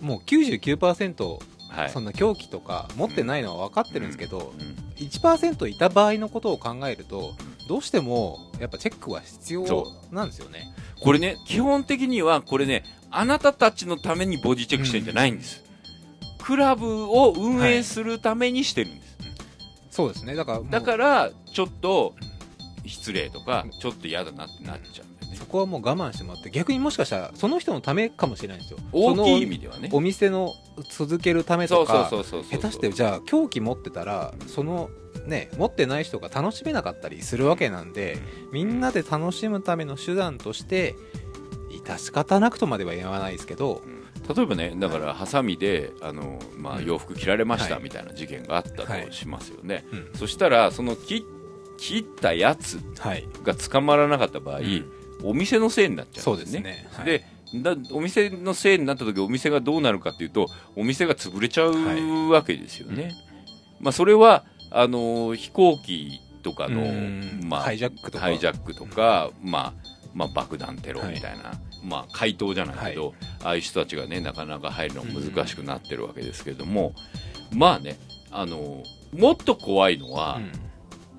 [0.00, 1.38] もう99%
[1.70, 1.90] はい。
[1.90, 4.76] そんな狂気とか持ってないのは分かってるんですけど、うん。
[4.98, 7.34] 1%いた場合のことを考えると
[7.66, 10.66] どうしてもやっぱチェックは必要そなんですよね。
[11.00, 15.62] これね基本的にはこれねあなたたちのためにボディチェックしてるんじゃないんです、
[16.42, 19.16] クラブを運営するためにしてるんです、
[19.90, 20.34] そうですね。
[20.34, 22.14] だからだからちょっと
[22.86, 25.06] 失礼とかちょっと嫌だなってなっちゃう
[25.36, 28.78] そこはもう我慢してもらって逆にもしかしたらその人のためかもしれないんですよ。
[28.92, 29.88] 大きい意そ味ではね。
[29.88, 30.52] のお店の
[30.90, 32.22] 続けるためとか下
[32.58, 34.90] 手してじゃあ狂気持ってたらその
[35.26, 38.18] ね持ってない人が楽しめなかったりするわけなんで
[38.52, 40.94] みんなで楽しむための手段として
[41.84, 43.82] 致し方なくとまでは言わないですけど
[44.34, 46.86] 例えばねだからハサミであの、まあ、うん。
[46.86, 47.82] 洋服切られましたはい。
[47.82, 49.06] みたいな事件があったはい。
[49.06, 50.10] としますよね、うん。
[50.14, 51.24] そしたらその切
[51.78, 53.26] 切ったやつはい。
[53.42, 54.84] が捕まらなかった場合、うん。
[55.24, 57.04] お店のせいになっちゃそううんですすね、はい。
[57.06, 57.24] で
[57.54, 63.12] だお店のせいになった時お店がどうなるかっていうとお店が潰れちゃうわけですよね、
[63.78, 68.24] まあ、それはあの飛行機とかのうん、まあ、ハイジャックとか。
[68.24, 69.72] ハイジャックとか、まあ
[70.14, 71.52] まあ、爆弾テロみたいな
[71.82, 76.94] まあ、回答じゃないけど、ああいう人たちがねなかなか入るの難しくなってるわけですけれども、
[77.52, 77.98] まあね
[78.30, 80.52] あのもっと怖いのは、うん。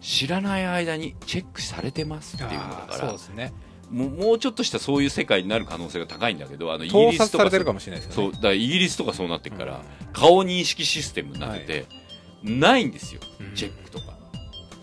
[0.03, 3.53] 知らない間にチェックされてますっていうのだからそうですね。
[3.89, 8.31] もうもうちょっとしたそういう世界になる可能性が高いんだけどあのイギ盗リスとか撮されてるかもしれないですよね。
[8.33, 10.07] そうだからイギリスとかそうなってるから、うん。
[10.11, 11.85] 顔認識システムになってて、
[12.43, 13.55] ないんですようん。
[13.55, 14.17] チェックとか、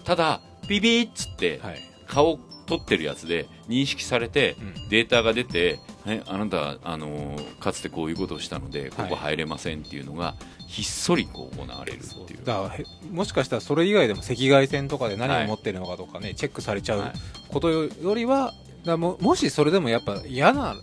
[0.05, 1.81] ただピピーっつって、はい。
[2.07, 2.39] 顔
[2.71, 4.89] 撮ってるやつで認識されて、うん。
[4.89, 10.37] データが出て、はい、あなた、あのーかつてこういうことをしたのでここ入れませんっていうのが、
[10.69, 12.45] ひっそりこう行われるっていう。
[12.45, 12.71] だ
[13.11, 18.55] もしかしたらそれ以外でも赤外線とかで何を持ってるのかとかね、チェックされちゃはうことよりは
[18.85, 20.77] だももしそれでもやっぱ嫌な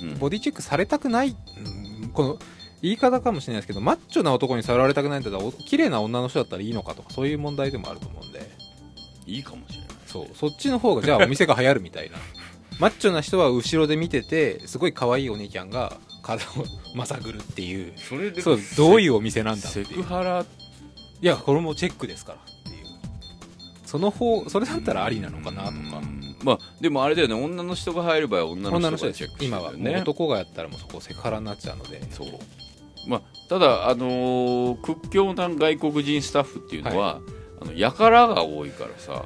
[0.00, 0.18] うん。
[0.18, 2.38] ボディチェックされたくない、うんこの
[2.82, 8.40] 言い方かもしれないですけどマッチョな男に触られたくないんだったらお綺麗な女の人だったらいいのかとかそういう問題でもあると思うんで。
[9.30, 9.79] いいかもしれない
[10.12, 10.26] そう。
[10.34, 12.16] そっちの方がじゃあお店が流行るみたいな。
[12.78, 16.48] マッチョな人は後ろで見ててすごい可愛いお姉ちゃんが体を
[16.96, 17.92] まさぐるっていう。
[17.96, 19.96] それでそうどういうお店なんだってセいう。
[19.98, 20.44] クハラ？
[21.22, 22.86] いやこれもチェックですからっていう。
[23.84, 25.74] その方それだったらありなのかなとか。
[25.98, 26.36] うん。
[26.42, 27.34] まあでもあれだよね。
[27.34, 29.72] 女の人が入る場合は女女の人がチェックしてる今は。
[30.00, 32.00] 男がやったらもうそこセクハラになっちゃうので。
[32.10, 32.28] そう。
[33.06, 37.20] まあただあのー屈強な外国人スタッフっていうのは、
[37.60, 39.24] あのやからが多いからさ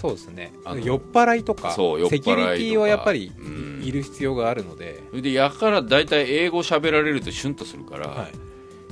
[0.00, 0.52] そうですね。
[0.84, 3.68] 酔っ払いとかそう酔っ払いセキュリティはやっぱりうん。
[3.82, 8.32] いる必要があるので、それでやから大体英語喋られるとシュンとするから、はい、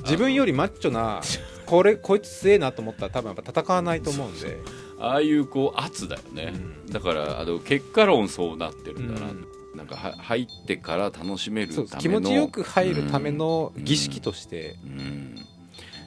[0.03, 1.21] 自分よりマッチョな
[1.65, 4.57] これこいつ強えなと思ったら多分やっぱ戦わないと思うんで。
[4.99, 6.91] ああいうこう圧だよね、うん。
[6.91, 9.45] だからあの結果論そうなってるんだな、うん。
[9.77, 11.87] なんかは入ってから楽しめるための。
[11.89, 15.35] そう気持ちよく入るための儀式として、うん。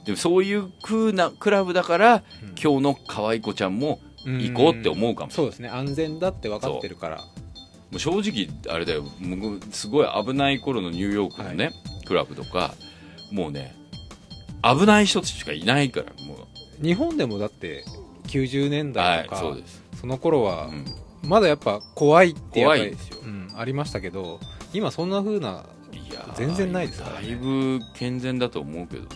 [0.05, 2.55] でもそういう風なクラブだから、うん。
[2.61, 5.31] 今日の可愛い子ちゃんも行こうって思うかも。
[5.31, 5.69] そうですね。
[5.69, 7.17] 安全だって分かってるから。
[7.17, 9.03] もう正直あれだよ。
[9.21, 11.71] 僕すごい危ない頃のニューヨークのね、
[12.05, 12.73] クラブとか
[13.31, 13.75] もうね
[14.63, 16.47] 危ない人しかいないからも
[16.81, 17.83] 日本でもだって
[18.27, 20.85] 90年うはい代とか、そうです、その頃はうん。
[21.23, 23.17] まだやっぱ怖いってやっぱり怖いですよ。
[23.23, 24.39] うん、ありましたけど
[24.73, 27.27] 今そんな風ないやー全然ないですからね。
[27.27, 29.09] だいぶ健全だと思うけどね、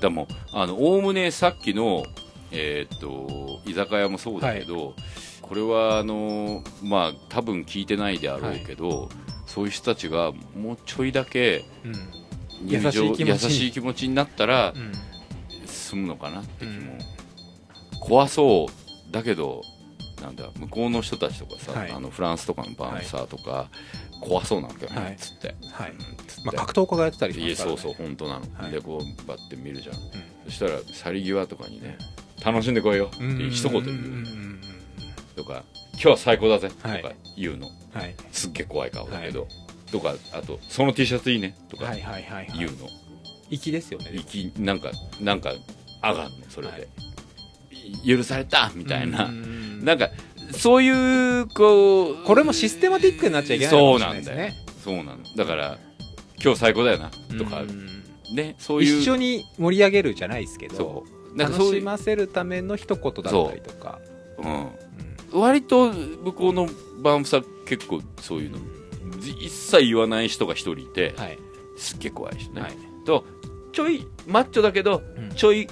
[0.00, 2.04] でもあのおおむねさっきの
[2.50, 4.94] えーっと居酒屋もそうだけど、
[5.42, 9.08] これはあのまあ多分聞いてないであろうけど、
[9.46, 11.92] そういう人たちがもうちょいだけうん。
[12.66, 13.28] 優しい気持ちに。
[13.30, 14.92] 優しい気持ちになったらうん。
[15.66, 16.98] 済むのかなって気も、うん。
[18.00, 19.62] 怖そうだけど
[20.22, 21.92] なんだ向こうの人たちとかさ、はい。
[21.92, 23.68] あのフランスとかのバウンサーとか、
[24.20, 25.16] 怖そうなんだよね、はい。
[25.16, 25.90] つって、はい。
[25.90, 26.42] うんつって。
[26.44, 28.72] まあ、格闘家がやってたりしますから、ね、そうそう本当なの、はい。
[28.72, 29.94] でこうバッて見るじゃん。
[29.96, 29.98] う
[30.46, 31.98] そしたら去り際とかにね
[32.46, 33.10] 楽しんでこいよ。
[33.12, 33.50] ってん。
[33.50, 35.36] 一言言う。
[35.36, 36.70] とか今日は最高だぜ。
[36.70, 37.02] とはい。
[37.02, 38.14] か言うの、うんはい。
[38.30, 39.48] すっげえ怖い顔だけど、
[39.90, 41.56] とかあとその T シャツいいね。
[41.68, 42.58] とかはいはいはいはい。
[42.58, 42.88] 言うの、
[43.50, 44.10] 粋ですよね。
[44.58, 45.52] なんかなんか
[46.02, 46.88] 上がんのそれで、
[48.06, 48.70] 許された！
[48.74, 50.10] みたいな、うんなんか
[50.52, 54.36] そういうこうこれもシステマティックになっちゃいけないそうなんだよ。
[54.36, 55.78] ねそうなのだから
[56.40, 57.10] 今日最高だよな。
[57.36, 58.04] とか、うん。
[58.34, 60.76] ねそういう一緒に盛り上げるじゃないですけど。
[60.76, 64.00] そうなんか楽そういう、しませるための一言だったりとか。
[64.38, 65.36] う。
[65.36, 66.68] ん、割と向こうの
[67.02, 68.58] バンフさ結構そういうの
[69.20, 71.38] 一切言わない人が一人いて、はい。
[71.76, 72.76] すっげえ怖い人ね、はい。
[73.04, 73.24] と
[73.72, 75.30] ちょいマッチョだけどうん。
[75.34, 75.68] ちょい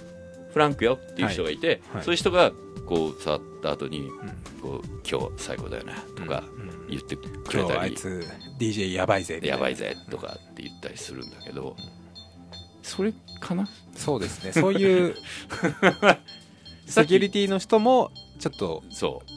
[0.53, 2.03] フランクよっていう人がいて、はい。
[2.05, 2.53] そういう人が
[2.87, 4.11] こう触った後にうん。
[4.61, 6.87] こう今日最高だよねとかうん。
[6.89, 8.27] 言ってく今日れたり、あいつ
[8.59, 11.77] DJ やばいぜみたやばいぜとかって言ったりするんだけど、
[12.85, 13.67] それかな？
[13.97, 14.53] そうですね。
[14.53, 15.17] そういう
[16.87, 19.31] セキュリティの人もちょっとそう。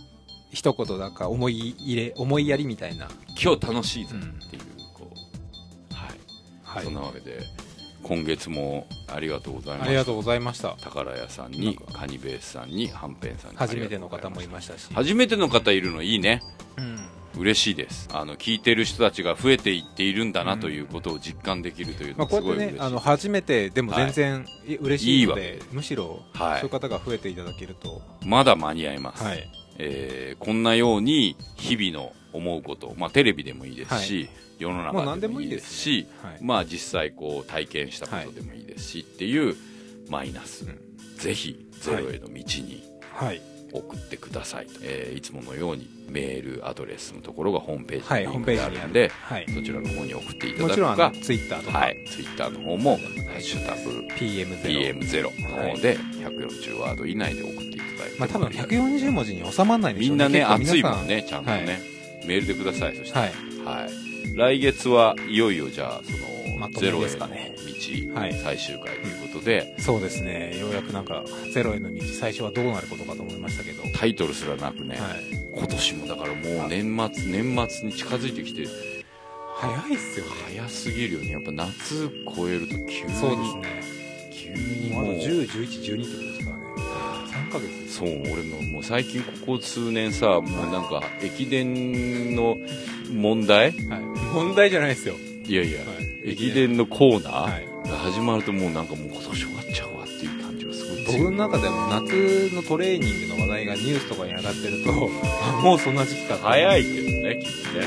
[0.52, 3.07] 一言なんか思い入れ思いやりみたいな。
[3.41, 4.64] 今日楽しいぜっていう、
[4.94, 5.10] こ
[5.91, 5.94] う。
[5.94, 6.18] はい。
[6.64, 6.84] はい。
[6.84, 7.40] そんなわけで
[8.03, 9.86] 今月もありがとうございました。
[9.86, 10.76] ありがとうございました。
[10.82, 14.88] 宝屋さんにカニベースさんにはんぺんさんに初めての方もいましたし。
[14.94, 16.41] 初めての方いるのいいね。
[16.78, 18.10] うん嬉しいです。
[18.12, 26.60] あの聞いてる人たちが増えていっているんだなということを実感できるというのまあ、こはすごい嬉しいうやってねあの初めてでも全然い嬉しいので、いいわむしろ、はい。
[26.60, 39.56] そういう方が増えていただけると、まだ間に合います、はい、えーこんなように日々の思うこと、まあ、テレビでもいいですし、世のもう何で中でもいいですすし、はいまあ実際こう体験したことでもいいですし、っていう
[40.10, 40.88] マイナス、うん
[41.18, 42.84] ぜひゼロへの道に
[43.18, 43.42] はい、
[43.73, 48.76] 送ってくださいと、えーいつものようにメールアドレスのところがホームペはい、ージホーにリンクである。
[48.81, 50.76] るんで、はい、そちらの方に送っていただもくか。
[50.76, 53.03] ちろんツイッターとか、はい、ツイッターの方も「ハ
[53.38, 61.65] ッシュタグ PM0、#PM0」の方で140ワード以内で送っていただいて、まあ多分140文字に収まらないんでしょうみんなね熱いもんねちゃんとね、はい。
[62.27, 63.18] メールでくださいそして。
[63.19, 63.31] はい。
[63.65, 66.11] はい、来月はいよいよじゃあそ
[66.53, 67.53] の、まとめゼロへのですかね
[68.14, 68.34] 道、はい。
[68.34, 69.27] 最終回ということで、
[69.80, 70.57] そうですね。
[70.60, 75.24] ようやくなんかゼロへの道最初はどうなることかと思いましたけど、タイトルすらなくね、はい、
[75.57, 78.68] 今年もだからもう年末年末に近づいてきて。
[79.60, 80.32] 早いっすよね。
[80.49, 81.32] 早すぎるよね。
[81.32, 83.14] やっぱ夏超えると急に。
[83.14, 83.64] そうですね。
[84.32, 85.03] 急にもう。
[85.03, 86.64] あともう10、11、12ってことですからね。
[87.48, 92.57] 3ヶ月そう俺ももう最近ここ数年さもうなんか駅伝の
[93.11, 93.72] 問題？
[93.88, 94.02] はい、
[94.34, 95.15] 問題じゃないですよ、
[95.48, 96.32] いやいや、はい。
[96.32, 107.86] 駅伝のコーナはい、ーが始まるともうなんかもう今年終わっちゃうわっていう感じがすごい僕の中でも夏のトレーニングの話題がニュースとかに上がってるとあもうそんな時期かい早いけどねきっとね。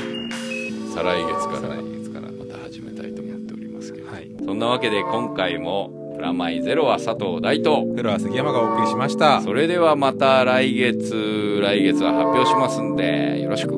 [0.93, 7.95] 再来月から来月からまた始めたいと思っておりますけど、はいそんなわけで今回もプラマイゼロは佐藤大東。
[7.95, 9.41] フロア杉山がお送りしました。
[9.41, 13.71] それではまた来月来月は発表しますんでよろしく